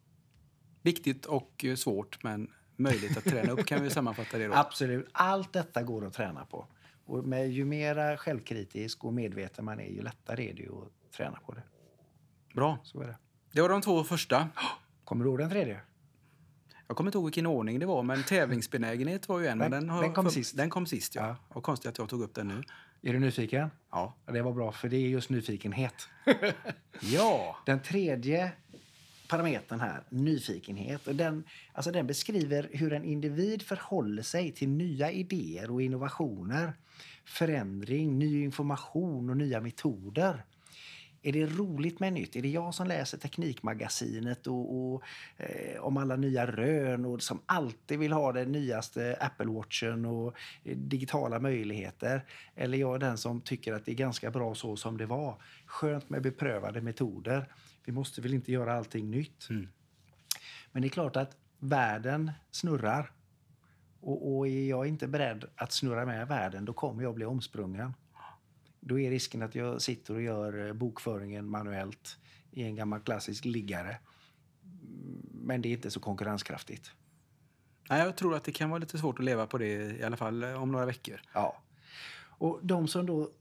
Viktigt 0.87 1.25
och 1.25 1.65
eh, 1.65 1.75
svårt, 1.75 2.23
men 2.23 2.51
möjligt 2.75 3.17
att 3.17 3.23
träna 3.23 3.51
upp 3.51 3.65
kan 3.65 3.83
vi 3.83 3.89
sammanfatta 3.89 4.37
det 4.37 4.47
då. 4.47 4.53
Absolut. 4.55 5.07
Allt 5.11 5.53
detta 5.53 5.83
går 5.83 6.05
att 6.05 6.13
träna 6.13 6.45
på. 6.45 6.67
Och 7.05 7.23
med 7.27 7.51
ju 7.51 7.65
mera 7.65 8.17
självkritisk 8.17 9.03
och 9.05 9.13
medveten 9.13 9.65
man 9.65 9.79
är, 9.79 9.89
ju 9.89 10.01
lättare 10.01 10.49
är 10.49 10.53
det 10.53 10.63
att 10.67 11.11
träna 11.17 11.39
på 11.45 11.51
det. 11.53 11.63
Bra. 12.55 12.77
Så 12.83 13.01
är 13.01 13.07
det. 13.07 13.17
Det 13.51 13.61
var 13.61 13.69
de 13.69 13.81
två 13.81 14.03
första. 14.03 14.49
Kommer 15.03 15.23
du 15.23 15.29
ihåg 15.29 15.39
den 15.39 15.49
tredje? 15.49 15.81
Jag 16.87 16.97
kommer 16.97 17.07
inte 17.09 17.17
ihåg 17.17 17.25
vilken 17.25 17.45
ordning 17.45 17.79
det 17.79 17.85
var, 17.85 18.03
men 18.03 18.23
tävlingsbenägenhet 18.23 19.29
var 19.29 19.39
ju 19.39 19.47
en. 19.47 19.57
Den- 19.57 19.69
men 19.71 19.89
har, 19.89 20.01
den 20.01 20.13
kom 20.13 20.25
för- 20.25 20.31
sist. 20.31 20.57
Den 20.57 20.69
kom 20.69 20.85
sist, 20.85 21.15
ja. 21.15 21.27
Ja. 21.27 21.35
Och 21.49 21.63
konstigt 21.63 21.89
att 21.89 21.97
jag 21.97 22.09
tog 22.09 22.21
upp 22.21 22.33
den 22.35 22.47
nu. 22.47 22.63
Är 23.01 23.13
du 23.13 23.19
nyfiken? 23.19 23.69
Ja. 23.91 24.13
Ja, 24.25 24.33
det 24.33 24.41
var 24.41 24.53
bra, 24.53 24.71
för 24.71 24.89
det 24.89 24.95
är 24.97 25.07
just 25.09 25.29
nyfikenhet. 25.29 26.09
Ja. 27.01 27.57
Den 27.65 27.81
tredje 27.81 28.51
parametern 29.27 29.79
här, 29.79 30.03
nyfikenhet, 30.09 31.07
och 31.07 31.15
den, 31.15 31.43
alltså 31.73 31.91
den 31.91 32.07
beskriver 32.07 32.69
hur 32.71 32.93
en 32.93 33.03
individ 33.03 33.61
förhåller 33.61 34.23
sig 34.23 34.51
till 34.51 34.69
nya 34.69 35.11
idéer 35.11 35.71
och 35.71 35.81
innovationer, 35.81 36.73
förändring, 37.25 38.19
ny 38.19 38.43
information 38.43 39.29
och 39.29 39.37
nya 39.37 39.61
metoder. 39.61 40.43
Är 41.21 41.31
det 41.31 41.45
roligt 41.45 41.99
med 41.99 42.13
nytt? 42.13 42.35
Är 42.35 42.41
det 42.41 42.49
jag 42.49 42.73
som 42.73 42.87
läser 42.87 43.17
Teknikmagasinet 43.17 44.47
och, 44.47 44.75
och 44.75 45.03
eh, 45.37 45.81
om 45.81 45.97
alla 45.97 46.15
nya 46.15 46.45
rön 46.45 47.05
och 47.05 47.21
som 47.21 47.39
alltid 47.45 47.99
vill 47.99 48.13
ha 48.13 48.31
den 48.31 48.51
nyaste 48.51 49.17
Apple 49.19 49.45
Watchen 49.45 50.05
och 50.05 50.33
eh, 50.63 50.77
digitala 50.77 51.39
möjligheter? 51.39 52.25
Eller 52.55 52.77
jag 52.77 52.95
är 52.95 52.99
den 52.99 53.17
som 53.17 53.41
tycker 53.41 53.73
att 53.73 53.85
det 53.85 53.91
är 53.91 53.95
ganska 53.95 54.31
bra 54.31 54.55
så 54.55 54.75
som 54.75 54.97
det 54.97 55.05
var. 55.05 55.35
Skönt 55.65 56.09
med 56.09 56.21
beprövade 56.21 56.81
metoder. 56.81 57.45
Vi 57.87 57.93
måste 57.93 58.21
väl 58.21 58.33
inte 58.33 58.51
göra 58.51 58.73
allting 58.73 59.11
nytt? 59.11 59.49
Mm. 59.49 59.67
Men 60.71 60.81
det 60.81 60.87
är 60.87 60.89
klart 60.89 61.15
att 61.15 61.37
världen 61.59 62.31
snurrar. 62.51 63.11
Och, 63.99 64.37
och 64.37 64.47
är 64.47 64.69
jag 64.69 64.87
inte 64.87 65.07
beredd 65.07 65.45
att 65.55 65.71
snurra 65.71 66.05
med 66.05 66.27
världen, 66.27 66.65
då 66.65 66.73
kommer 66.73 67.03
jag 67.03 67.15
bli 67.15 67.25
omsprungen. 67.25 67.93
Då 68.79 68.99
är 68.99 69.09
risken 69.09 69.41
att 69.41 69.55
jag 69.55 69.81
sitter 69.81 70.13
och 70.13 70.21
gör 70.21 70.73
bokföringen 70.73 71.49
manuellt 71.49 72.17
i 72.51 72.63
en 72.63 72.75
gammal 72.75 72.99
klassisk 72.99 73.45
liggare. 73.45 73.97
Men 75.31 75.61
det 75.61 75.69
är 75.69 75.73
inte 75.73 75.91
så 75.91 75.99
konkurrenskraftigt. 75.99 76.91
Nej, 77.89 77.99
jag 78.03 78.15
tror 78.15 78.35
att 78.35 78.43
det 78.43 78.51
kan 78.51 78.69
vara 78.69 78.79
lite 78.79 78.97
svårt 78.97 79.19
att 79.19 79.25
leva 79.25 79.47
på 79.47 79.57
det 79.57 79.97
i 79.97 80.03
alla 80.03 80.17
fall 80.17 80.43
om 80.43 80.71
några 80.71 80.85
veckor. 80.85 81.21
Ja. 81.33 81.61
Och 82.19 82.59
de 82.63 82.87
som 82.87 83.05
då 83.05 83.31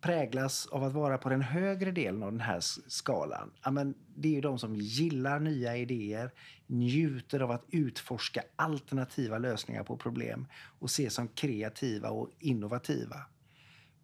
präglas 0.00 0.66
av 0.66 0.84
att 0.84 0.92
vara 0.92 1.18
på 1.18 1.28
den 1.28 1.42
högre 1.42 1.90
delen 1.90 2.22
av 2.22 2.32
den 2.32 2.40
här 2.40 2.60
skalan, 2.86 3.50
ja, 3.64 3.70
men 3.70 3.94
det 4.14 4.28
är 4.28 4.32
ju 4.32 4.40
de 4.40 4.58
som 4.58 4.76
gillar 4.76 5.40
nya 5.40 5.76
idéer, 5.76 6.30
njuter 6.66 7.40
av 7.40 7.50
att 7.50 7.64
utforska 7.70 8.42
alternativa 8.56 9.38
lösningar 9.38 9.84
på 9.84 9.96
problem 9.96 10.46
och 10.78 10.86
ses 10.88 11.14
som 11.14 11.28
kreativa 11.28 12.10
och 12.10 12.30
innovativa. 12.38 13.16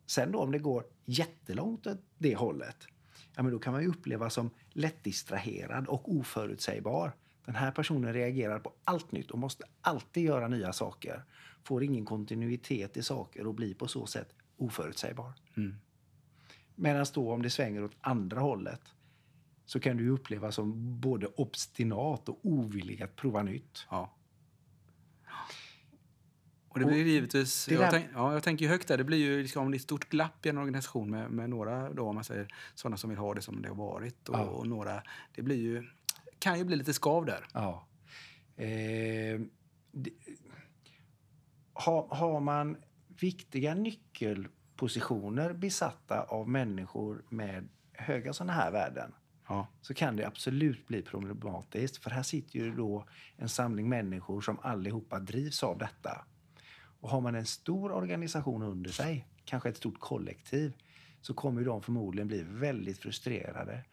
Sen 0.06 0.32
då 0.32 0.38
om 0.38 0.52
det 0.52 0.58
går 0.58 0.84
jättelångt 1.04 1.86
åt 1.86 1.98
det 2.18 2.34
hållet, 2.34 2.76
ja, 3.36 3.42
men 3.42 3.52
då 3.52 3.58
kan 3.58 3.72
man 3.72 3.82
ju 3.82 3.88
uppleva 3.88 4.30
som 4.30 4.50
lättdistraherad 4.72 5.88
och 5.88 6.12
oförutsägbar. 6.12 7.12
Den 7.44 7.54
här 7.54 7.70
personen 7.70 8.12
reagerar 8.12 8.58
på 8.58 8.72
allt 8.84 9.12
nytt 9.12 9.30
och 9.30 9.38
måste 9.38 9.64
alltid 9.80 10.22
göra 10.22 10.48
nya 10.48 10.72
saker. 10.72 11.24
Får 11.64 11.82
ingen 11.82 12.04
kontinuitet 12.04 12.96
i 12.96 13.02
saker 13.02 13.46
och 13.46 13.54
blir 13.54 13.74
på 13.74 13.88
så 13.88 14.06
sätt 14.06 14.34
oförutsägbar. 14.56 15.32
Mm. 15.56 15.76
Medan 16.74 17.06
då 17.14 17.32
om 17.32 17.42
det 17.42 17.50
svänger 17.50 17.84
åt 17.84 17.96
andra 18.00 18.40
hållet 18.40 18.80
så 19.64 19.80
kan 19.80 19.96
du 19.96 20.08
uppleva 20.08 20.52
som 20.52 21.00
både 21.00 21.26
obstinat 21.26 22.28
och 22.28 22.38
ovillig 22.42 23.02
att 23.02 23.16
prova 23.16 23.42
nytt. 23.42 23.86
Ja. 23.90 24.14
Och 26.68 26.80
det 26.80 26.86
blir 26.86 27.04
givetvis... 27.04 27.66
det 27.66 27.74
jag, 27.74 27.90
tänk, 27.90 28.06
ja, 28.14 28.32
jag 28.32 28.42
tänker 28.42 28.64
ju 28.64 28.70
högt 28.70 28.88
där. 28.88 28.98
Det 28.98 29.04
blir 29.04 29.18
ju 29.18 29.42
liksom, 29.42 29.70
det 29.70 29.76
ett 29.76 29.82
stort 29.82 30.08
glapp 30.08 30.46
i 30.46 30.48
en 30.48 30.58
organisation 30.58 31.10
med, 31.10 31.30
med 31.30 31.50
några 31.50 31.92
då, 31.92 32.08
om 32.08 32.14
man 32.14 32.24
säger, 32.24 32.54
sådana 32.74 32.96
som 32.96 33.10
vill 33.10 33.18
ha 33.18 33.34
det 33.34 33.42
som 33.42 33.62
det 33.62 33.68
har 33.68 33.76
varit 33.76 34.28
och, 34.28 34.38
Ja. 34.38 34.42
och 34.42 34.66
några... 34.66 35.02
Det 35.34 35.42
blir 35.42 35.56
ju, 35.56 35.88
kan 36.38 36.58
ju 36.58 36.64
bli 36.64 36.76
lite 36.76 36.94
skav 36.94 37.26
där. 37.26 37.46
Ja. 37.52 37.86
Eh, 38.56 39.40
det, 39.92 40.10
har, 41.72 42.14
har 42.14 42.40
man 42.40 42.76
viktiga 43.20 43.74
nyckelpositioner 43.74 45.52
besatta 45.52 46.22
av 46.22 46.48
människor 46.48 47.24
med 47.28 47.68
höga 47.92 48.32
sådana 48.32 48.52
här 48.52 48.70
värden 48.70 49.12
Ja. 49.48 49.66
så 49.80 49.94
kan 49.94 50.16
det 50.16 50.26
absolut 50.26 50.86
bli 50.86 51.02
problematiskt. 51.02 51.96
För 51.96 52.10
här 52.10 52.22
sitter 52.22 52.58
ju 52.58 52.74
då 52.74 53.04
en 53.36 53.48
samling 53.48 53.88
människor 53.88 54.40
som 54.40 54.58
allihopa 54.62 55.18
drivs 55.18 55.62
av 55.62 55.78
detta. 55.78 56.24
Och 57.00 57.10
har 57.10 57.20
man 57.20 57.34
en 57.34 57.46
stor 57.46 57.92
organisation 57.92 58.62
under 58.62 58.90
sig, 58.90 59.26
kanske 59.44 59.68
ett 59.68 59.76
stort 59.76 60.00
kollektiv, 60.00 60.72
så 61.20 61.34
kommer 61.34 61.64
de 61.64 61.82
förmodligen 61.82 62.28
bli 62.28 62.42
väldigt 62.42 62.98
frustrerade. 62.98 63.84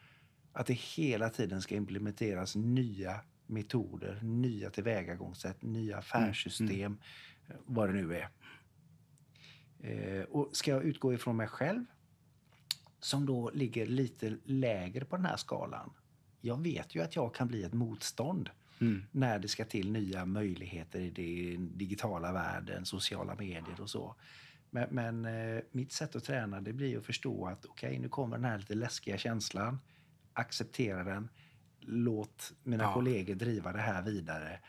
Att 0.53 0.67
det 0.67 0.73
hela 0.73 1.29
tiden 1.29 1.61
ska 1.61 1.75
implementeras 1.75 2.55
nya 2.55 3.19
metoder, 3.45 4.19
nya 4.21 4.69
tillvägagångssätt, 4.69 5.61
nya 5.61 5.97
affärssystem, 5.97 6.97
vad 7.65 7.89
det 7.89 7.93
nu 7.93 8.15
är. 8.15 8.29
Eh, 9.81 10.23
och 10.23 10.49
ska 10.55 10.71
jag 10.71 10.83
utgå 10.83 11.13
ifrån 11.13 11.35
mig 11.37 11.47
själv, 11.47 11.85
som 12.99 13.25
då 13.25 13.49
ligger 13.53 13.85
lite 13.85 14.37
lägre 14.43 15.05
på 15.05 15.15
den 15.15 15.25
här 15.25 15.37
skalan. 15.37 15.93
Jag 16.41 16.61
vet 16.61 16.95
ju 16.95 17.01
att 17.03 17.15
jag 17.15 17.33
kan 17.35 17.47
bli 17.47 17.63
ett 17.63 17.73
motstånd 17.73 18.49
Mm. 18.79 19.03
när 19.11 19.39
det 19.39 19.47
ska 19.47 19.65
till 19.65 19.91
nya 19.91 20.25
möjligheter 20.25 20.99
i 20.99 21.09
den 21.55 21.77
digitala 21.77 22.31
världen, 22.33 22.85
sociala 22.85 23.35
medier 23.35 23.81
och 23.81 23.89
så. 23.89 24.15
Men, 24.69 24.87
men 24.91 25.25
eh, 25.25 25.61
mitt 25.71 25.91
sätt 25.91 26.15
att 26.15 26.23
träna 26.23 26.61
det 26.61 26.73
blir 26.73 26.97
att 26.97 27.05
förstå 27.05 27.45
att 27.45 27.65
okej, 27.65 27.99
nu 27.99 28.09
kommer 28.09 28.37
den 28.37 28.45
här 28.45 28.57
lite 28.57 28.75
läskiga 28.75 29.17
känslan. 29.17 29.79
Acceptera 30.33 31.03
den. 31.03 31.29
Låt 31.79 32.53
mina 32.63 32.83
Ja. 32.83 32.93
kollegor 32.93 33.35
driva 33.35 33.71
det 33.71 33.81
här 33.81 34.01
vidare 34.01 34.59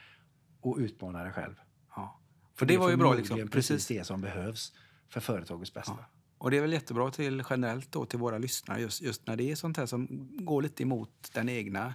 och 0.61 0.76
utmana 0.78 1.23
dig 1.23 1.33
själv. 1.33 1.54
Ja. 1.97 2.21
För 2.54 2.66
det 2.66 2.78
var 2.78 2.90
ju 2.90 2.97
bra. 2.97 3.14
Liksom. 3.14 3.37
precis 3.37 3.50
Precis. 3.50 3.87
det 3.87 4.04
som 4.04 4.21
behövs 4.21 4.73
för 5.12 5.21
företagets 5.21 5.75
bästa. 5.75 5.97
Ja. 5.99 6.04
Och 6.38 6.50
det 6.50 6.57
är 6.57 6.61
väl 6.61 6.73
jättebra 6.73 7.11
till 7.11 7.45
generellt 7.50 7.92
då 7.92 8.04
till 8.04 8.19
våra 8.19 8.38
lyssnare 8.38 8.81
just, 8.81 9.02
just 9.02 9.26
när 9.26 9.37
det 9.37 9.50
är 9.50 9.54
sånt 9.54 9.76
här 9.76 9.87
som 9.87 10.28
går 10.31 10.62
lite 10.62 10.83
emot 10.83 11.31
den 11.33 11.49
egna, 11.49 11.95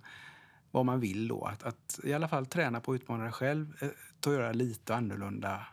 vad 0.71 0.85
man 0.85 0.99
vill 0.99 1.27
då. 1.27 1.45
Att, 1.45 1.63
att 1.63 1.99
i 2.03 2.13
alla 2.13 2.27
fall 2.27 2.45
träna 2.45 2.79
på 2.79 2.91
att 2.91 3.01
utmana 3.01 3.23
dig 3.23 3.33
själv, 3.33 3.77
eh, 3.81 3.89
ta 4.19 4.33
göra 4.33 4.51
lite 4.51 4.95
annorlunda 4.95 5.65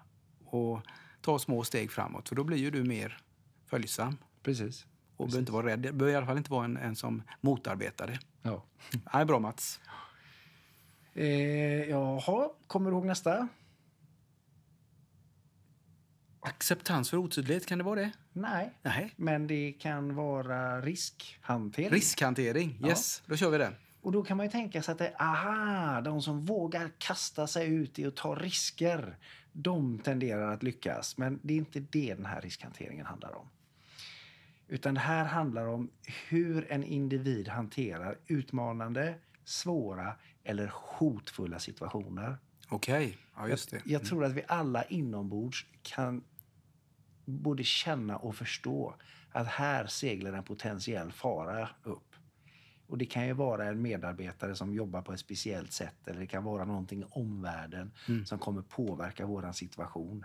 och 0.44 0.80
ta 1.20 1.38
små 1.38 1.64
steg 1.64 1.92
framåt. 1.92 2.28
För 2.28 2.36
då 2.36 2.44
blir 2.44 2.56
ju 2.56 2.70
du 2.70 2.84
mer 2.84 3.18
följsam 3.66 4.16
Precis. 4.42 4.86
och 5.16 5.26
behöver 5.26 5.40
inte 5.40 5.52
vara 5.52 5.66
rädd. 5.66 5.78
Det 5.78 5.92
behöver 5.92 6.12
i 6.12 6.16
alla 6.16 6.26
fall 6.26 6.38
inte 6.38 6.50
vara 6.50 6.64
en, 6.64 6.76
en 6.76 6.96
som 6.96 7.22
motarbetar 7.40 8.06
det. 8.06 8.18
Ja. 8.42 8.64
Nej, 9.12 9.24
bra 9.24 9.38
Mats. 9.38 9.80
Eh, 11.14 11.90
jaha, 11.90 12.48
kommer 12.66 12.90
du 12.90 12.96
ihåg 12.96 13.06
nästa? 13.06 13.48
Acceptans 16.44 17.10
för 17.10 17.16
otydlighet, 17.16 17.66
kan 17.66 17.78
det 17.78 17.84
vara 17.84 18.00
det? 18.00 18.12
Nej. 18.32 18.72
Nej. 18.82 19.12
Men 19.16 19.46
det 19.46 19.72
kan 19.72 20.14
vara 20.14 20.80
riskhantering. 20.80 21.90
Riskhantering, 21.90 22.80
yes, 22.86 23.22
då 23.26 23.36
kör 23.36 23.50
vi 23.50 23.58
den. 23.58 23.74
Och 24.00 24.12
då 24.12 24.22
kan 24.22 24.36
man 24.36 24.46
ju 24.46 24.52
tänka 24.52 24.82
sig 24.82 24.92
att 24.92 24.98
det, 24.98 25.14
aha, 25.18 26.00
de 26.00 26.22
som 26.22 26.40
vågar 26.40 26.90
kasta 26.98 27.46
sig 27.46 27.74
ut 27.74 27.98
i 27.98 28.06
och 28.06 28.14
ta 28.14 28.34
risker, 28.34 29.16
de 29.52 29.98
tenderar 29.98 30.52
att 30.52 30.62
lyckas. 30.62 31.18
Men 31.18 31.40
det 31.42 31.54
är 31.54 31.58
inte 31.58 31.80
det 31.80 32.14
den 32.14 32.26
här 32.26 32.40
riskhanteringen 32.40 33.06
handlar 33.06 33.36
om. 33.36 33.48
Utan 34.68 34.94
det 34.94 35.00
här 35.00 35.24
handlar 35.24 35.66
om 35.66 35.90
hur 36.28 36.72
en 36.72 36.84
individ 36.84 37.48
hanterar 37.48 38.18
utmanande, 38.26 39.14
svåra 39.44 40.16
eller 40.44 40.70
hotfulla 40.74 41.58
situationer. 41.58 42.38
Okej, 42.68 43.18
ja 43.36 43.48
just 43.48 43.70
det. 43.70 43.76
Jag, 43.76 43.86
jag 43.86 44.04
tror 44.04 44.24
att 44.24 44.32
vi 44.32 44.42
alla 44.48 44.84
inombords 44.84 45.66
kan 45.82 46.24
både 47.24 47.64
känna 47.64 48.16
och 48.16 48.34
förstå 48.36 48.94
att 49.32 49.46
här 49.46 49.86
seglar 49.86 50.32
en 50.32 50.44
potentiell 50.44 51.12
fara 51.12 51.68
upp. 51.82 52.14
Och 52.86 52.98
Det 52.98 53.06
kan 53.06 53.26
ju 53.26 53.32
vara 53.32 53.64
en 53.64 53.82
medarbetare 53.82 54.54
som 54.54 54.74
jobbar 54.74 55.02
på 55.02 55.12
ett 55.12 55.20
speciellt 55.20 55.72
sätt 55.72 56.08
eller 56.08 56.20
det 56.20 56.26
kan 56.26 56.44
vara 56.44 56.64
någonting 56.64 57.00
i 57.02 57.04
omvärlden 57.10 57.90
Mm. 58.08 58.26
som 58.26 58.38
kommer 58.38 58.62
påverka 58.62 59.26
vår 59.26 59.52
situation. 59.52 60.24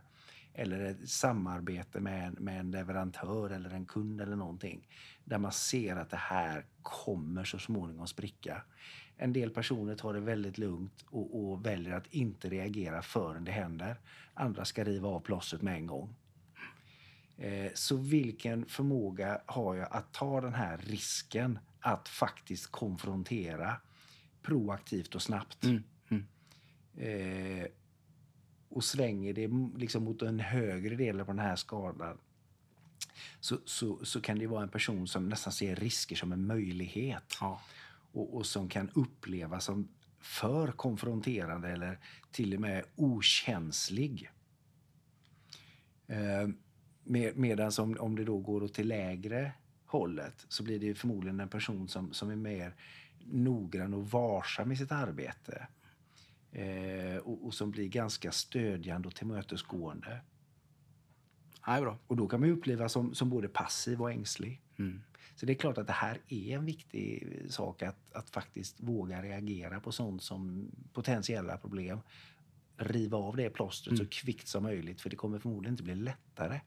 Eller 0.54 0.80
ett 0.86 1.10
samarbete 1.10 2.00
med 2.00 2.28
en, 2.28 2.34
med 2.34 2.60
en 2.60 2.72
leverantör 2.72 3.50
eller 3.50 3.70
en 3.70 3.86
kund 3.86 4.22
eller 4.22 4.36
någonting. 4.36 4.88
Där 5.24 5.38
man 5.38 5.52
ser 5.52 5.96
att 5.96 6.10
det 6.10 6.18
här 6.18 6.66
kommer 6.82 7.44
så 7.44 7.60
småningom 7.60 8.08
spricka. 8.08 8.62
En 9.18 9.34
del 9.34 9.50
personer 9.50 9.96
tar 9.96 10.14
det 10.14 10.20
väldigt 10.20 10.58
lugnt 10.58 11.06
och, 11.10 11.40
och 11.52 11.66
väljer 11.66 11.94
att 11.94 12.08
inte 12.08 12.50
reagera 12.50 13.02
förrän 13.02 13.44
det 13.46 13.52
händer. 13.52 13.96
Andra 14.34 14.66
ska 14.66 14.84
riva 14.84 15.10
av 15.10 15.20
plåstret 15.20 15.62
med 15.62 15.76
en 15.76 15.88
gång. 15.88 16.16
Eh, 17.40 17.72
Så 17.74 17.98
vilken 17.98 18.66
förmåga 18.66 19.42
har 19.46 19.76
jag 19.76 19.88
att 19.92 20.14
ta 20.14 20.42
den 20.42 20.54
här 20.54 20.78
risken 20.78 21.60
att 21.80 22.10
faktiskt 22.10 22.68
konfrontera 22.72 23.82
proaktivt 24.42 25.16
och 25.16 25.22
snabbt? 25.22 25.64
Mm, 25.64 25.84
mm. 26.10 26.26
Eh, 26.98 27.68
och 28.70 28.84
svänger 28.84 29.34
det 29.34 29.50
liksom 29.80 30.04
mot 30.04 30.22
en 30.22 30.40
högre 30.40 30.96
del 30.96 31.20
på 31.20 31.32
den 31.32 31.40
här 31.40 31.56
skalan 31.56 32.18
så, 33.40 33.58
så, 33.66 34.06
så 34.06 34.22
kan 34.22 34.40
det 34.40 34.48
vara 34.48 34.64
en 34.64 34.70
person 34.70 35.08
som 35.08 35.30
nästan 35.30 35.54
ser 35.54 35.76
risker 35.76 36.16
som 36.16 36.32
en 36.32 36.48
möjlighet 36.48 37.38
Ja. 37.42 37.62
och, 38.12 38.36
och 38.36 38.46
som 38.46 38.70
kan 38.70 38.90
upplevas 38.90 39.66
som 39.66 39.88
för 40.20 40.72
konfronterande 40.72 41.70
eller 41.70 42.00
till 42.32 42.54
och 42.56 42.62
med 42.62 42.86
okänslig. 42.96 44.32
Eh, 46.08 46.48
med, 47.10 47.38
Medan 47.38 47.72
om, 47.80 47.98
om 48.00 48.16
det 48.16 48.24
då 48.24 48.38
går 48.38 48.64
åt 48.64 48.74
det 48.74 48.84
lägre 48.84 49.52
hållet 49.86 50.46
så 50.50 50.64
blir 50.64 50.80
det 50.80 50.96
förmodligen 50.96 51.40
en 51.40 51.50
person 51.50 51.88
som, 51.88 52.14
som 52.14 52.30
är 52.30 52.36
mer 52.36 52.76
noggrann 53.26 53.94
och 53.94 54.10
varsam 54.10 54.72
i 54.72 54.76
sitt 54.76 54.92
arbete. 54.92 55.68
Eh, 56.52 57.18
och, 57.18 57.46
och 57.46 57.54
som 57.54 57.72
blir 57.72 57.88
ganska 57.88 58.32
stödjande 58.32 59.08
och 59.08 59.16
tillmötesgående. 59.16 60.22
Nej, 61.68 61.82
bra. 61.82 61.98
Och 62.08 62.18
då 62.18 62.28
kan 62.28 62.40
man 62.40 62.50
ju 62.50 62.56
upplevas 62.56 62.92
som, 62.92 63.16
som 63.16 63.30
både 63.30 63.48
passiv 63.48 64.02
och 64.02 64.12
ängslig. 64.12 64.62
Mm. 64.80 65.02
Så 65.36 65.46
det 65.46 65.54
är 65.54 65.58
klart 65.58 65.78
att 65.78 65.88
det 65.88 65.94
här 65.94 66.22
är 66.28 66.58
en 66.58 66.66
viktig 66.66 67.38
sak 67.50 67.82
att, 67.82 68.14
att 68.14 68.30
faktiskt 68.30 68.80
våga 68.80 69.22
reagera 69.22 69.80
på 69.80 69.92
sånt 69.92 70.24
som 70.24 70.72
potentiella 70.94 71.58
problem. 71.58 72.00
Riva 72.78 73.18
av 73.18 73.36
det 73.36 73.50
plåstret 73.50 73.98
så 73.98 74.06
kvickt 74.06 74.48
som 74.48 74.64
möjligt 74.64 75.02
för 75.02 75.10
det 75.10 75.16
kommer 75.16 75.40
förmodligen 75.40 75.74
inte 75.74 75.84
bli 75.84 75.96
lättare 75.96 76.60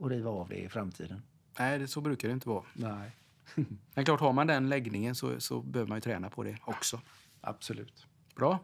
att 0.00 0.10
riva 0.10 0.30
av 0.30 0.48
det 0.48 0.58
i 0.58 0.68
framtiden. 0.68 1.22
Nej, 1.58 1.78
det, 1.78 1.88
så 1.88 2.00
brukar 2.00 2.28
det 2.28 2.34
inte 2.34 2.48
vara. 2.48 2.64
Nej. 2.72 3.10
Men 3.94 4.04
klart, 4.04 4.20
har 4.20 4.32
man 4.32 4.46
den 4.46 4.68
läggningen 4.68 5.14
så, 5.14 5.40
så 5.40 5.60
behöver 5.60 5.88
man 5.88 5.96
ju 5.96 6.00
träna 6.00 6.30
på 6.30 6.42
det 6.42 6.58
också. 6.64 7.00
Absolut. 7.40 8.06
Bra. 8.36 8.58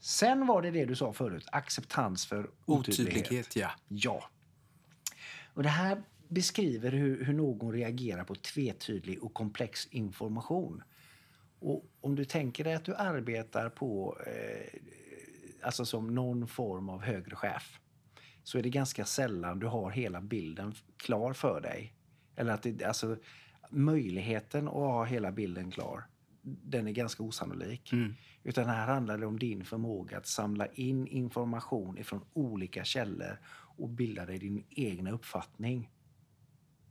Sen 0.00 0.46
var 0.46 0.62
det 0.62 0.70
det 0.70 0.84
du 0.84 0.96
sa 0.96 1.12
förut, 1.12 1.46
acceptans 1.52 2.26
för 2.26 2.50
otydlighet. 2.64 3.16
Otydlighet, 3.16 3.56
ja. 3.56 3.70
Ja. 3.88 4.24
Och 5.54 5.62
det 5.62 5.68
här 5.68 6.02
beskriver 6.28 6.92
hur, 6.92 7.24
hur 7.24 7.34
någon 7.34 7.72
reagerar 7.72 8.24
på 8.24 8.34
tvetydlig 8.34 9.22
och 9.22 9.34
komplex 9.34 9.86
information. 9.86 10.82
Och 11.58 11.84
om 12.00 12.14
du 12.14 12.24
tänker 12.24 12.64
dig 12.64 12.74
att 12.74 12.84
du 12.84 12.94
arbetar 12.94 13.68
på, 13.68 14.18
eh, 14.26 14.80
alltså 15.62 15.84
som 15.84 16.14
någon 16.14 16.48
form 16.48 16.88
av 16.88 17.02
högre 17.02 17.36
chef, 17.36 17.80
så 18.44 18.58
är 18.58 18.62
det 18.62 18.70
ganska 18.70 19.04
sällan 19.04 19.58
du 19.58 19.66
har 19.66 19.90
hela 19.90 20.20
bilden 20.20 20.74
klar 20.96 21.32
för 21.32 21.60
dig. 21.60 21.94
Eller 22.36 22.52
att 22.52 22.62
det, 22.62 22.84
alltså, 22.84 23.16
möjligheten 23.70 24.68
att 24.68 24.74
ha 24.74 25.04
hela 25.04 25.32
bilden 25.32 25.70
klar, 25.70 26.04
den 26.42 26.88
är 26.88 26.92
ganska 26.92 27.22
osannolik. 27.22 27.92
Mm. 27.92 28.14
Utan 28.44 28.66
här 28.66 28.86
handlar 28.86 29.18
det 29.18 29.26
om 29.26 29.38
din 29.38 29.64
förmåga 29.64 30.18
att 30.18 30.26
samla 30.26 30.66
in 30.66 31.06
information 31.06 31.98
ifrån 31.98 32.20
olika 32.32 32.84
källor 32.84 33.38
och 33.76 33.88
bilda 33.88 34.26
dig 34.26 34.38
din 34.38 34.64
egna 34.70 35.10
uppfattning. 35.10 35.90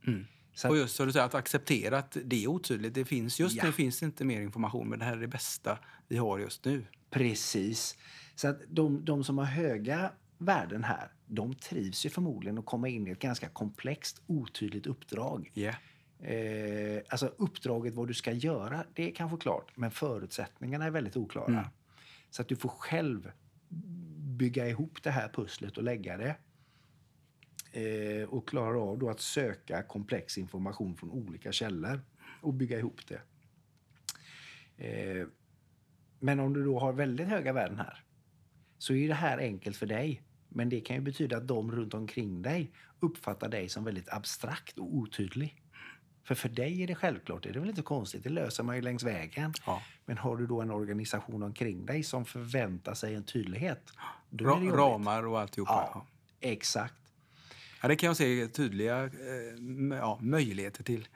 Mm. 0.07 0.25
Så 0.53 0.67
Och 0.67 0.73
att, 0.75 0.79
just 0.81 0.95
så 0.95 1.05
du 1.05 1.11
säger, 1.11 1.25
att 1.25 1.35
acceptera 1.35 1.97
att 1.97 2.17
det 2.25 2.43
är 2.43 2.47
otydligt. 2.47 2.93
Det 2.93 3.05
finns, 3.05 3.39
just 3.39 3.55
Ja. 3.55 3.63
nu 3.65 3.71
finns 3.71 3.99
det 3.99 4.05
inte 4.05 4.25
mer 4.25 4.41
information, 4.41 4.89
men 4.89 4.99
det 4.99 5.05
här 5.05 5.17
är 5.17 5.21
det 5.21 5.27
bästa 5.27 5.79
vi 6.07 6.17
har 6.17 6.39
just 6.39 6.65
nu. 6.65 6.85
precis. 7.09 7.97
Så 8.35 8.47
att 8.47 8.61
de, 8.69 9.05
de 9.05 9.23
som 9.23 9.37
har 9.37 9.45
höga 9.45 10.11
värden 10.37 10.83
här, 10.83 11.11
de 11.33 11.55
trivs 11.55 12.05
ju 12.05 12.09
förmodligen 12.09 12.57
att 12.57 12.65
komma 12.65 12.89
in 12.89 13.07
i 13.07 13.11
ett 13.11 13.19
ganska 13.19 13.49
komplext, 13.49 14.21
otydligt 14.27 14.87
uppdrag. 14.87 15.51
Yeah. 15.55 15.75
Eh, 16.19 17.01
alltså 17.09 17.33
uppdraget, 17.37 17.93
vad 17.93 18.07
du 18.07 18.13
ska 18.13 18.31
göra, 18.31 18.85
det 18.93 19.09
är 19.09 19.15
kanske 19.15 19.37
klart. 19.37 19.71
Men 19.75 19.91
förutsättningarna 19.91 20.85
är 20.85 20.91
väldigt 20.91 21.17
oklara. 21.17 21.45
Mm. 21.45 21.65
Så 22.29 22.41
att 22.41 22.47
du 22.47 22.55
får 22.55 22.69
själv 22.69 23.31
bygga 24.17 24.67
ihop 24.67 25.03
det 25.03 25.11
här 25.11 25.29
pusslet 25.29 25.77
och 25.77 25.83
lägga 25.83 26.17
det. 26.17 26.35
Eh, 27.71 28.29
och 28.29 28.47
klara 28.47 28.79
av 28.79 28.99
då 28.99 29.09
att 29.09 29.19
söka 29.19 29.83
komplex 29.83 30.37
information 30.37 30.95
från 30.95 31.11
olika 31.11 31.51
källor 31.51 32.01
och 32.41 32.53
bygga 32.53 32.77
ihop 32.77 33.01
det. 33.07 33.21
Eh, 34.77 35.27
men 36.19 36.39
om 36.39 36.53
du 36.53 36.63
då 36.63 36.79
har 36.79 36.93
väldigt 36.93 37.27
höga 37.27 37.53
värden 37.53 37.77
här 37.77 38.03
så 38.77 38.93
är 38.93 39.07
det 39.07 39.13
här 39.13 39.37
enkelt 39.37 39.77
för 39.77 39.85
dig. 39.85 40.21
Men 40.53 40.69
det 40.69 40.81
kan 40.81 40.95
ju 40.95 41.01
betyda 41.01 41.37
att 41.37 41.47
de 41.47 41.71
runt 41.71 41.93
omkring 41.93 42.41
dig 42.41 42.71
uppfattar 42.99 43.49
dig 43.49 43.69
som 43.69 43.83
väldigt 43.83 44.09
abstrakt 44.09 44.77
och 44.79 44.95
otydlig. 44.95 45.61
För 46.23 46.35
för 46.35 46.49
dig 46.49 46.83
är 46.83 46.87
det 46.87 46.95
självklart, 46.95 47.43
det 47.43 47.49
är 47.49 47.53
väl 47.53 47.69
inte 47.69 47.81
konstigt, 47.81 48.23
det 48.23 48.29
löser 48.29 48.63
man 48.63 48.75
ju 48.75 48.81
längs 48.81 49.03
vägen. 49.03 49.53
Ja. 49.65 49.81
Men 50.05 50.17
har 50.17 50.37
du 50.37 50.47
då 50.47 50.61
en 50.61 50.71
organisation 50.71 51.43
omkring 51.43 51.85
dig 51.85 52.03
som 52.03 52.25
förväntar 52.25 52.93
sig 52.93 53.15
en 53.15 53.23
tydlighet, 53.23 53.93
Ra- 54.31 54.71
ramar 54.71 55.27
och 55.27 55.39
alltihopa. 55.39 55.89
Ja, 55.93 56.05
exakt. 56.39 56.93
Ja, 57.81 57.87
det 57.87 57.95
kan 57.95 58.07
jag 58.07 58.17
se 58.17 58.47
tydliga 58.47 59.03
eh, 59.03 59.11
ja, 59.91 60.19
möjligheter 60.21 60.83
till 60.83 61.07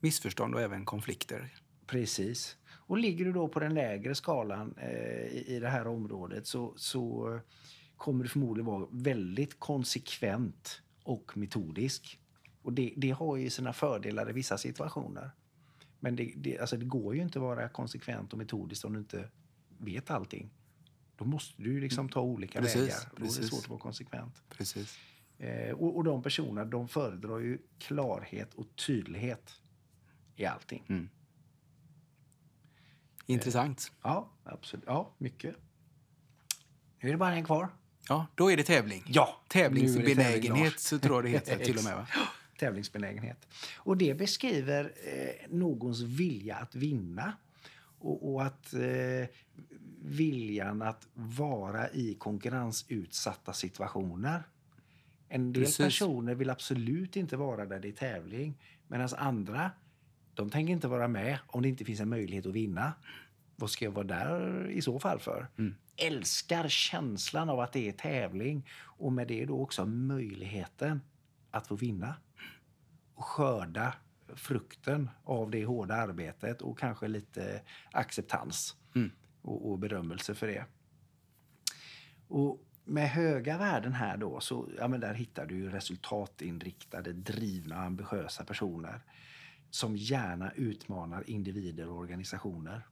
missförstånd 0.00 0.54
och 0.54 0.60
även 0.60 0.84
konflikter. 0.84 1.54
Precis. 1.86 2.56
Och 2.86 2.98
ligger 2.98 3.24
du 3.24 3.32
då 3.32 3.48
på 3.48 3.60
den 3.60 3.74
lägre 3.74 4.14
skalan 4.14 4.74
eh, 4.78 4.88
i, 5.26 5.44
i 5.48 5.60
det 5.60 5.68
här 5.68 5.86
området 5.86 6.46
så, 6.46 6.72
så 6.76 7.40
kommer 7.96 8.24
du 8.24 8.30
förmodligen 8.30 8.66
vara 8.66 8.86
väldigt 8.90 9.60
konsekvent 9.60 10.82
och 11.02 11.36
metodisk. 11.36 12.20
Och 12.62 12.72
det, 12.72 12.94
det 12.96 13.10
har 13.10 13.36
ju 13.36 13.50
sina 13.50 13.72
fördelar 13.72 14.30
i 14.30 14.32
vissa 14.32 14.58
situationer. 14.58 15.30
Men 16.00 16.16
det, 16.16 16.32
det, 16.36 16.58
alltså 16.58 16.76
det 16.76 16.84
går 16.84 17.14
ju 17.14 17.22
inte 17.22 17.38
att 17.38 17.42
vara 17.42 17.68
konsekvent 17.68 18.32
och 18.32 18.38
metodisk 18.38 18.84
om 18.84 18.92
du 18.92 18.98
inte 18.98 19.30
vet 19.78 20.10
allting. 20.10 20.50
Då 21.16 21.24
måste 21.24 21.62
du 21.62 21.80
liksom 21.80 22.08
ta 22.08 22.20
olika 22.20 22.60
Precis, 22.60 22.82
vägar. 22.82 22.96
Då 23.10 23.16
är 23.16 23.20
det 23.20 23.26
precis. 23.26 23.48
svårt 23.48 23.64
att 23.64 23.68
vara 23.68 23.80
konsekvent. 23.80 24.42
Precis. 24.48 24.98
Eh, 25.38 25.74
och, 25.74 25.96
och 25.96 26.04
de 26.04 26.22
personerna 26.22 26.64
de 26.64 26.88
föredrar 26.88 27.38
ju 27.38 27.58
klarhet 27.78 28.54
och 28.54 28.76
tydlighet 28.76 29.60
i 30.36 30.44
allting. 30.44 30.84
Mm. 30.88 31.08
Intressant. 33.26 33.92
Ja, 34.02 34.30
absolut. 34.44 34.84
Ja, 34.86 35.14
mycket. 35.18 35.56
Nu 37.00 37.08
är 37.08 37.12
det 37.12 37.18
bara 37.18 37.34
en 37.34 37.44
kvar. 37.44 37.68
Ja, 38.08 38.26
då 38.34 38.52
är 38.52 38.56
det 38.56 38.62
tävling. 38.62 39.02
Ja, 39.06 39.40
Tävlingsbenägenhet 39.48 40.80
så 40.80 40.98
tror 40.98 41.16
jag 41.16 41.24
det 41.24 41.28
heter 41.28 41.64
till 41.64 41.78
och 41.78 41.84
med. 41.84 41.96
Va? 41.96 42.06
Tävlingsbenägenhet. 42.58 43.48
Och 43.76 43.96
det 43.96 44.14
beskriver 44.14 44.92
eh, 45.04 45.50
någons 45.50 46.00
vilja 46.00 46.56
att 46.56 46.74
vinna. 46.74 47.32
Och, 47.98 48.34
och 48.34 48.44
att 48.44 48.74
eh, 48.74 49.28
viljan 50.02 50.82
att 50.82 51.06
vara 51.14 51.90
i 51.90 52.14
konkurrensutsatta 52.14 53.52
situationer. 53.52 54.42
En 55.28 55.52
del 55.52 55.62
Precis. 55.62 55.78
personer 55.78 56.34
vill 56.34 56.50
absolut 56.50 57.16
inte 57.16 57.36
vara 57.36 57.66
där 57.66 57.80
det 57.80 57.88
är 57.88 57.92
tävling. 57.92 58.54
Medan 58.88 59.08
andra, 59.16 59.70
de 60.34 60.50
tänker 60.50 60.72
inte 60.72 60.88
vara 60.88 61.08
med 61.08 61.38
om 61.46 61.62
det 61.62 61.68
inte 61.68 61.84
finns 61.84 62.00
en 62.00 62.08
möjlighet 62.08 62.46
att 62.46 62.52
vinna. 62.52 62.92
Vad 63.56 63.70
ska 63.70 63.84
jag 63.84 63.92
vara 63.92 64.06
där 64.06 64.66
i 64.70 64.82
så 64.82 64.98
fall 64.98 65.18
för? 65.18 65.46
Mm. 65.58 65.74
Älskar 65.96 66.68
känslan 66.68 67.50
av 67.50 67.60
att 67.60 67.72
det 67.72 67.88
är 67.88 67.92
tävling 67.92 68.68
och 68.82 69.12
med 69.12 69.28
det 69.28 69.44
då 69.44 69.62
också 69.62 69.86
möjligheten 69.86 71.00
att 71.50 71.66
få 71.66 71.76
vinna 71.76 72.16
och 73.14 73.24
skörda 73.24 73.94
frukten 74.34 75.10
av 75.24 75.50
det 75.50 75.64
hårda 75.64 75.94
arbetet 75.94 76.62
och 76.62 76.78
kanske 76.78 77.08
lite 77.08 77.62
acceptans 77.92 78.76
Mm. 78.94 79.10
och, 79.42 79.70
och 79.70 79.78
berömmelse 79.78 80.34
för 80.34 80.46
det. 80.46 80.64
Och 82.28 82.64
med 82.84 83.10
höga 83.10 83.58
värden 83.58 83.92
här 83.92 84.16
då, 84.16 84.40
så 84.40 84.68
ja, 84.78 84.88
men 84.88 85.00
där 85.00 85.14
hittar 85.14 85.46
du 85.46 85.70
resultatinriktade, 85.70 87.12
drivna, 87.12 87.76
ambitiösa 87.76 88.44
personer 88.44 89.00
som 89.70 89.96
gärna 89.96 90.52
utmanar 90.52 91.30
individer 91.30 91.88
och 91.88 91.98
organisationer. 91.98 92.86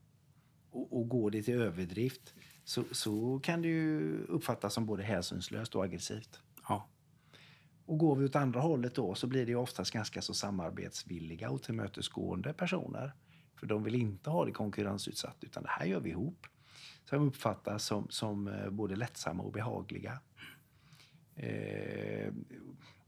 Och, 0.71 0.99
och 0.99 1.09
går 1.09 1.31
det 1.31 1.43
till 1.43 1.55
överdrift 1.55 2.35
så, 2.64 2.85
så 2.92 3.40
kan 3.42 3.62
det 3.62 3.68
ju 3.68 4.18
uppfattas 4.25 4.75
som 4.75 4.87
både 4.87 5.03
hänsynslöst 5.03 5.75
och 5.75 5.85
aggressivt. 5.85 6.40
Ja. 6.68 6.88
Och 7.87 7.98
går 7.98 8.16
vi 8.16 8.25
åt 8.25 8.37
andra 8.37 8.61
hållet 8.61 8.94
då 8.94 9.14
så 9.14 9.27
blir 9.27 9.46
det 9.46 9.53
ju 9.53 9.57
oftast 9.57 9.90
ganska 9.90 10.22
så 10.22 10.35
samarbetsvilliga 10.35 11.51
och 11.51 11.62
tillmötesgående 11.62 12.53
personer. 12.53 13.12
För 13.57 13.66
de 13.66 13.83
vill 13.83 13.94
inte 13.94 14.31
ha 14.31 14.44
det 14.44 14.53
konkurrensutsatt 14.53 15.37
utan 15.40 15.62
det 15.62 15.68
här 15.68 15.87
gör 15.87 16.01
vi 16.01 16.11
ihop. 16.11 16.46
Som 17.05 17.22
uppfattas 17.29 17.85
som, 17.85 18.07
som 18.11 18.48
eh, 18.48 18.70
både 18.70 18.96
lättsamma 18.96 19.42
och 19.42 19.53
behagliga. 19.53 20.20
Eh, 21.37 22.33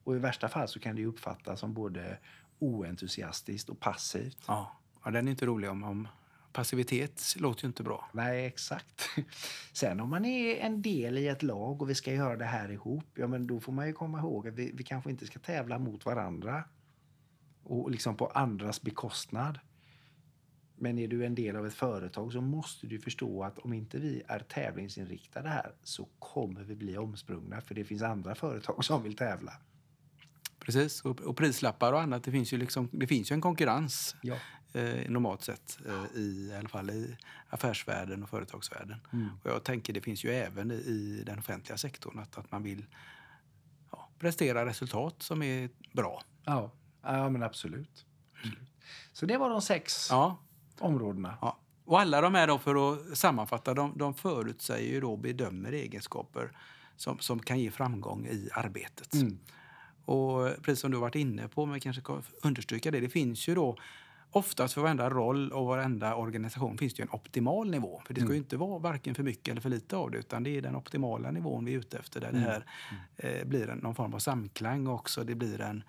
och 0.04 0.16
i 0.16 0.18
värsta 0.18 0.48
fall 0.48 0.68
så 0.68 0.80
kan 0.80 0.96
det 0.96 1.06
uppfattas 1.06 1.60
som 1.60 1.74
både 1.74 2.18
oentusiastiskt 2.58 3.68
och 3.68 3.80
passivt. 3.80 4.44
Ja. 4.46 4.72
ja, 5.04 5.10
den 5.10 5.28
är 5.28 5.30
inte 5.30 5.46
rolig 5.46 5.70
om, 5.70 5.84
om 5.84 6.08
passivitet 6.54 7.34
låter 7.38 7.64
ju 7.64 7.66
inte 7.66 7.82
bra. 7.82 8.10
Nej, 8.12 8.46
exakt. 8.46 9.08
Sen 9.72 10.00
om 10.00 10.10
man 10.10 10.24
är 10.24 10.56
en 10.56 10.82
del 10.82 11.18
i 11.18 11.28
ett 11.28 11.42
lag 11.42 11.82
och 11.82 11.90
vi 11.90 11.94
ska 11.94 12.12
göra 12.12 12.36
det 12.36 12.44
här 12.44 12.70
ihop, 12.70 13.06
ja 13.14 13.26
men 13.26 13.46
då 13.46 13.60
får 13.60 13.72
man 13.72 13.86
ju 13.86 13.92
komma 13.92 14.18
ihåg 14.18 14.48
att 14.48 14.54
vi, 14.54 14.70
vi 14.74 14.84
kanske 14.84 15.10
inte 15.10 15.26
ska 15.26 15.38
tävla 15.38 15.78
mot 15.78 16.06
varandra 16.06 16.64
och 17.62 17.90
liksom 17.90 18.16
på 18.16 18.26
andras 18.26 18.82
bekostnad. 18.82 19.58
Men 20.76 20.98
är 20.98 21.08
du 21.08 21.24
en 21.24 21.34
del 21.34 21.56
av 21.56 21.66
ett 21.66 21.74
företag 21.74 22.32
så 22.32 22.40
måste 22.40 22.86
du 22.86 22.98
förstå 22.98 23.44
att 23.44 23.58
om 23.58 23.72
inte 23.72 23.98
vi 23.98 24.22
är 24.28 24.38
tävlingsinriktade 24.38 25.48
här 25.48 25.72
så 25.82 26.08
kommer 26.18 26.62
vi 26.62 26.76
bli 26.76 26.98
omsprungna 26.98 27.60
för 27.60 27.74
det 27.74 27.84
finns 27.84 28.02
andra 28.02 28.34
företag 28.34 28.84
som 28.84 29.02
vill 29.02 29.16
tävla. 29.16 29.52
Precis, 30.58 31.02
och, 31.02 31.36
prislappar 31.36 31.92
och 31.92 32.00
annat. 32.00 32.24
Det 32.24 32.30
finns 32.30 32.52
ju, 32.52 32.56
liksom, 32.56 32.88
det 32.92 33.06
finns 33.06 33.30
ju 33.30 33.34
en 33.34 33.40
konkurrens 33.40 34.16
Ja. 34.22 34.36
Eh, 34.74 35.10
normalt 35.10 35.42
sett 35.42 35.78
eh, 35.86 36.04
i, 36.20 36.48
i 36.50 36.54
alla 36.58 36.68
fall 36.68 36.90
i 36.90 37.16
affärsvärlden 37.48 38.22
och 38.22 38.28
företagsvärlden. 38.28 39.00
Mm. 39.12 39.28
Och 39.42 39.50
jag 39.50 39.64
tänker 39.64 39.92
det 39.92 40.00
finns 40.00 40.24
ju 40.24 40.30
även 40.30 40.70
i, 40.70 40.74
i 40.74 41.22
den 41.26 41.38
offentliga 41.38 41.76
sektorn 41.76 42.18
att, 42.18 42.38
att 42.38 42.52
man 42.52 42.62
vill 42.62 42.86
ja, 43.92 44.08
prestera 44.18 44.66
resultat 44.66 45.22
som 45.22 45.42
är 45.42 45.68
bra. 45.92 46.22
Ja, 46.44 46.70
ja 47.02 47.28
men 47.28 47.42
absolut. 47.42 48.06
absolut. 48.34 48.68
Så 49.12 49.26
det 49.26 49.36
var 49.36 49.50
de 49.50 49.62
sex 49.62 50.06
Ja, 50.10 50.38
områdena. 50.78 51.38
ja. 51.40 51.58
Och 51.86 52.00
alla 52.00 52.20
de 52.20 52.34
här 52.34 52.46
då, 52.46 52.58
för 52.58 52.92
att 52.92 53.18
sammanfatta, 53.18 53.74
de, 53.74 53.98
de 53.98 54.14
förutsäger 54.14 54.92
ju 54.92 55.00
då, 55.00 55.16
bedömer 55.16 55.72
egenskaper 55.72 56.58
som, 56.96 57.18
som 57.18 57.38
kan 57.38 57.60
ge 57.60 57.70
framgång 57.70 58.26
i 58.26 58.48
arbetet. 58.52 59.14
Mm. 59.14 59.38
Och 60.04 60.62
precis 60.62 60.80
som 60.80 60.90
du 60.90 60.98
varit 60.98 61.14
inne 61.14 61.48
på, 61.48 61.66
men 61.66 61.80
kanske 61.80 62.02
understryka 62.42 62.90
det, 62.90 63.00
det 63.00 63.08
finns 63.08 63.48
ju 63.48 63.54
då 63.54 63.76
oftast 64.36 64.74
för 64.74 64.80
varenda 64.80 65.10
roll 65.10 65.52
och 65.52 65.66
varenda 65.66 66.14
organisation 66.16 66.78
finns 66.78 66.94
det 66.94 67.00
ju 67.00 67.02
en 67.02 67.14
optimal 67.14 67.70
nivå. 67.70 68.02
För 68.06 68.14
det 68.14 68.20
ska 68.20 68.30
ju 68.32 68.38
inte 68.38 68.56
vara 68.56 68.78
varken 68.78 69.14
för 69.14 69.22
mycket 69.22 69.48
eller 69.48 69.60
för 69.60 69.70
lite 69.70 69.96
av 69.96 70.10
det, 70.10 70.18
utan 70.18 70.42
det 70.42 70.50
är 70.56 70.62
den 70.62 70.76
optimala 70.76 71.30
nivån 71.30 71.64
vi 71.64 71.74
är 71.74 71.78
ute 71.78 71.98
efter 71.98 72.20
där 72.20 72.32
det 72.32 72.38
här 72.38 72.64
eh, 73.16 73.44
blir 73.46 73.68
en, 73.68 73.78
någon 73.78 73.94
form 73.94 74.14
av 74.14 74.18
samklang 74.18 74.86
och 74.86 74.94
också 74.94 75.24
det 75.24 75.34
blir 75.34 75.60
en, 75.60 75.82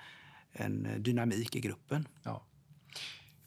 en 0.51 0.87
dynamik 0.97 1.55
i 1.55 1.59
gruppen. 1.59 2.07
Ja. 2.23 2.43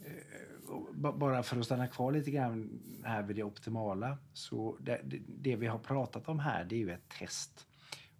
Eh, 0.04 0.70
och 0.70 0.88
ba- 0.94 1.12
Bara 1.12 1.42
för 1.42 1.58
att 1.58 1.64
stanna 1.64 1.86
kvar 1.86 2.12
lite 2.12 2.30
grann 2.30 2.80
här 3.04 3.22
vid 3.22 3.36
det 3.36 3.42
optimala. 3.42 4.18
Så 4.32 4.76
det, 4.80 5.00
det, 5.28 5.56
vi 5.56 5.66
har 5.66 5.78
pratat 5.78 6.28
om 6.28 6.38
här 6.38 6.64
det 6.64 6.74
är 6.74 6.78
ju 6.78 6.90
ett 6.90 7.08
test. 7.18 7.66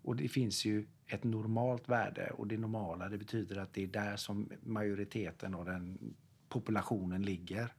Och 0.03 0.17
det 0.17 0.29
finns 0.29 0.65
ju 0.65 0.87
ett 1.07 1.25
normalt 1.25 1.89
värde 1.89 2.31
och 2.31 2.47
det 2.47 2.57
normala 2.59 3.09
det 3.09 3.19
betyder 3.19 3.57
att 3.57 3.73
det 3.75 3.83
är 3.83 3.87
där 3.87 4.17
som 4.17 4.51
majoriteten 4.63 5.55
av 5.55 5.65
den 5.65 6.15
populationen 6.49 7.23
ligger. 7.23 7.75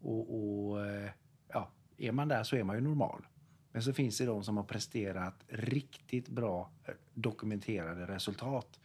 Och, 0.00 0.34
och 0.34 0.86
eh, 0.86 1.10
ja, 1.48 1.70
är 1.98 2.12
man 2.12 2.28
där 2.28 2.44
så 2.44 2.56
är 2.56 2.64
man 2.64 2.76
ju 2.76 2.82
normal. 2.82 3.26
Men 3.72 3.82
så 3.82 3.92
finns 3.92 4.18
det 4.18 4.26
de 4.26 4.44
som 4.44 4.56
har 4.56 4.64
presterat 4.64 5.44
riktigt 5.48 6.28
bra 6.28 6.70
eh, 6.84 6.94
dokumenterade 7.14 8.06
resultat. 8.06 8.80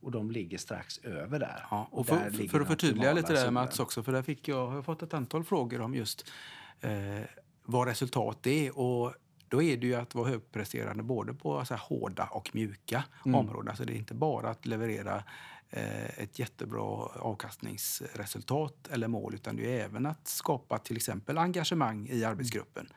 Och 0.00 0.10
de 0.10 0.30
ligger 0.30 0.58
strax 0.58 0.98
över 0.98 1.38
där. 1.38 1.66
Ja, 1.70 1.88
och 1.90 2.06
där 2.06 2.30
för, 2.30 2.48
för 2.48 2.60
att 2.60 2.66
förtydliga 2.66 3.12
lite 3.12 3.32
där. 3.32 3.50
Mats 3.50 3.80
också, 3.80 4.02
för 4.02 4.12
där 4.12 4.22
fick 4.22 4.48
jag, 4.48 4.58
jag 4.58 4.66
har 4.70 4.82
fått 4.82 5.02
ett 5.02 5.14
antal 5.14 5.44
frågor 5.44 5.80
om 5.80 5.94
just 5.94 6.30
eh, 6.80 6.90
vad 7.64 7.88
resultat 7.88 8.46
är. 8.46 8.78
Och 8.78 9.14
då 9.48 9.62
är 9.62 9.76
det 9.76 9.86
ju 9.86 9.94
att 9.94 10.14
vara 10.14 10.28
högpresterande 10.28 11.02
både 11.02 11.34
på 11.34 11.64
så 11.64 11.74
här, 11.74 11.82
hårda 11.88 12.24
och 12.24 12.54
mjuka 12.54 13.04
Mm. 13.26 13.34
områden. 13.34 13.68
Alltså 13.68 13.84
det 13.84 13.92
är 13.92 13.96
inte 13.98 14.14
bara 14.14 14.50
att 14.50 14.66
leverera 14.66 15.24
Eh, 15.70 16.20
ett 16.20 16.38
jättebra 16.38 16.82
avkastningsresultat 17.20 18.88
eller 18.90 19.08
mål 19.08 19.34
utan 19.34 19.56
det 19.56 19.80
är 19.80 19.84
även 19.84 20.06
att 20.06 20.28
skapa 20.28 20.78
till 20.78 20.96
exempel 20.96 21.38
engagemang 21.38 22.08
i 22.08 22.24
arbetsgruppen. 22.24 22.88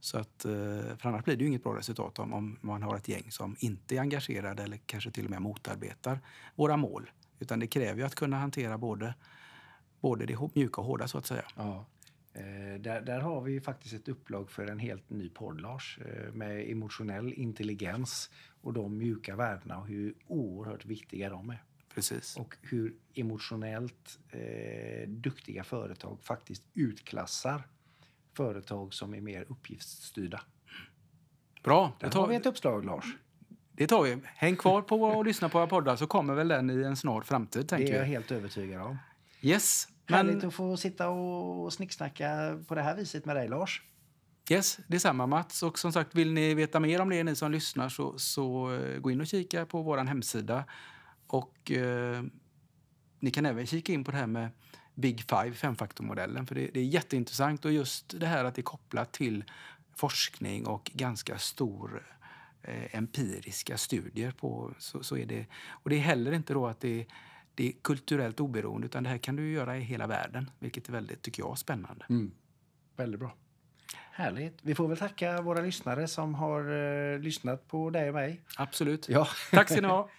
Så 0.00 0.18
att, 0.18 0.44
eh, 0.44 0.52
för 0.98 1.06
annars 1.06 1.24
blir 1.24 1.36
det 1.36 1.42
ju 1.42 1.48
inget 1.48 1.62
bra 1.62 1.76
resultat 1.76 2.18
om, 2.18 2.32
om 2.32 2.58
man 2.60 2.82
har 2.82 2.96
ett 2.96 3.08
gäng 3.08 3.30
som 3.30 3.56
inte 3.58 3.96
är 3.96 4.00
engagerade 4.00 4.62
eller 4.62 4.76
kanske 4.86 5.10
till 5.10 5.24
och 5.24 5.30
med 5.30 5.42
motarbetar 5.42 6.20
våra 6.54 6.76
mål. 6.76 7.10
Utan 7.38 7.58
det 7.58 7.66
kräver 7.66 8.00
ju 8.00 8.06
att 8.06 8.14
kunna 8.14 8.38
hantera 8.38 8.78
både, 8.78 9.14
både 10.00 10.26
det 10.26 10.38
mjuka 10.54 10.80
och 10.80 10.86
hårda 10.86 11.08
så 11.08 11.18
att 11.18 11.26
säga. 11.26 11.44
Ja. 11.56 11.86
Eh, 12.34 12.80
där, 12.80 13.00
där 13.00 13.20
har 13.20 13.40
vi 13.40 13.52
ju 13.52 13.60
faktiskt 13.60 13.94
ett 13.94 14.08
upplag 14.08 14.50
för 14.50 14.66
en 14.66 14.78
helt 14.78 15.10
ny 15.10 15.30
podd, 15.30 15.60
Lars, 15.60 15.98
eh, 15.98 16.32
med 16.32 16.70
emotionell 16.70 17.32
intelligens 17.32 18.30
och 18.60 18.72
de 18.72 18.98
mjuka 18.98 19.36
värdena 19.36 19.78
och 19.78 19.86
hur 19.86 20.14
oerhört 20.26 20.84
viktiga 20.84 21.30
de 21.30 21.50
är. 21.50 21.62
Precis. 21.94 22.36
Och 22.36 22.54
hur 22.62 22.94
emotionellt 23.14 24.18
eh, 24.30 25.08
duktiga 25.08 25.64
företag 25.64 26.18
faktiskt 26.22 26.62
utklassar 26.74 27.62
företag 28.36 28.94
som 28.94 29.14
är 29.14 29.20
mer 29.20 29.44
uppgiftsstyrda. 29.48 30.40
Bra, 31.62 31.92
Där 32.00 32.10
det 32.10 32.14
har 32.18 32.26
vi 32.26 32.34
tar, 32.34 32.40
ett 32.40 32.46
uppslag, 32.46 32.84
Lars. 32.84 33.04
det 33.72 33.86
tar 33.86 34.02
vi. 34.02 34.18
Häng 34.24 34.56
kvar 34.56 34.82
på 34.82 35.02
och 35.02 35.24
lyssna 35.26 35.48
på 35.48 35.58
våra 35.58 35.66
poddar 35.66 35.96
så 35.96 36.06
kommer 36.06 36.34
väl 36.34 36.48
den 36.48 36.70
i 36.70 36.82
en 36.82 36.96
snar 36.96 37.20
framtid. 37.20 37.62
Det 37.62 37.68
Tänker 37.68 37.86
är 37.92 37.96
jag 37.96 38.02
jag. 38.02 38.06
helt 38.08 38.30
övertygad 38.30 38.82
om. 38.82 38.98
Yes, 39.40 39.88
Härligt 40.06 40.36
men, 40.36 40.48
att 40.48 40.54
få 40.54 40.76
sitta 40.76 41.08
och 41.08 41.72
snicksnacka 41.72 42.58
på 42.68 42.74
det 42.74 42.82
här 42.82 42.96
viset 42.96 43.24
med 43.24 43.36
dig, 43.36 43.48
Lars. 43.48 43.82
yes, 44.50 44.78
detsamma 44.86 45.26
Mats. 45.26 45.62
Och 45.62 45.78
som 45.78 45.92
sagt, 45.92 46.14
vill 46.14 46.32
ni 46.32 46.54
veta 46.54 46.80
mer 46.80 47.00
om 47.00 47.08
det, 47.08 47.24
ni 47.24 47.36
som 47.36 47.52
lyssnar, 47.52 47.88
så, 47.88 48.18
så 48.18 48.74
eh, 48.74 48.98
gå 49.00 49.10
in 49.10 49.20
och 49.20 49.26
kika 49.26 49.66
på 49.66 49.82
vår 49.82 49.98
hemsida. 49.98 50.64
Och 51.32 51.70
eh, 51.70 52.22
ni 53.20 53.30
kan 53.30 53.46
även 53.46 53.66
kika 53.66 53.92
in 53.92 54.04
på 54.04 54.10
det 54.10 54.16
här 54.16 54.26
med 54.26 54.50
Big 54.94 55.20
Five, 55.20 55.52
femfaktormodellen. 55.52 56.46
För 56.46 56.54
det, 56.54 56.70
det 56.74 56.80
är 56.80 56.84
jätteintressant 56.84 57.64
och 57.64 57.72
just 57.72 58.20
det 58.20 58.26
här 58.26 58.44
att 58.44 58.54
det 58.54 58.60
är 58.60 58.62
kopplat 58.62 59.12
till 59.12 59.44
forskning 59.96 60.66
och 60.66 60.90
ganska 60.94 61.38
stor 61.38 62.06
eh, 62.62 62.96
empiriska 62.96 63.76
studier 63.76 64.30
på 64.30 64.74
så, 64.78 65.02
så 65.02 65.16
är 65.16 65.26
det. 65.26 65.46
Och 65.68 65.90
det 65.90 65.96
är 65.96 66.00
heller 66.00 66.32
inte 66.32 66.54
då 66.54 66.66
att 66.66 66.80
det, 66.80 67.06
det 67.54 67.68
är 67.68 67.72
kulturellt 67.82 68.40
oberoende 68.40 68.86
utan 68.86 69.02
det 69.02 69.10
här 69.10 69.18
kan 69.18 69.36
du 69.36 69.52
göra 69.52 69.76
i 69.76 69.80
hela 69.80 70.06
världen, 70.06 70.50
vilket 70.58 70.88
är 70.88 70.92
väldigt, 70.92 71.22
tycker 71.22 71.42
jag, 71.42 71.58
spännande. 71.58 72.04
Väldigt 72.96 73.20
bra. 73.20 73.34
Härligt. 74.12 74.58
Vi 74.62 74.74
får 74.74 74.88
väl 74.88 74.98
tacka 74.98 75.42
våra 75.42 75.60
lyssnare 75.60 76.08
som 76.08 76.34
har 76.34 76.60
eh, 77.12 77.18
lyssnat 77.18 77.68
på 77.68 77.90
dig 77.90 78.08
och 78.08 78.14
mig. 78.14 78.40
Absolut. 78.56 79.08
Ja. 79.08 79.28
Tack 79.50 79.70
ska 79.70 79.80
ni 79.80 79.88
ha. 79.88 80.10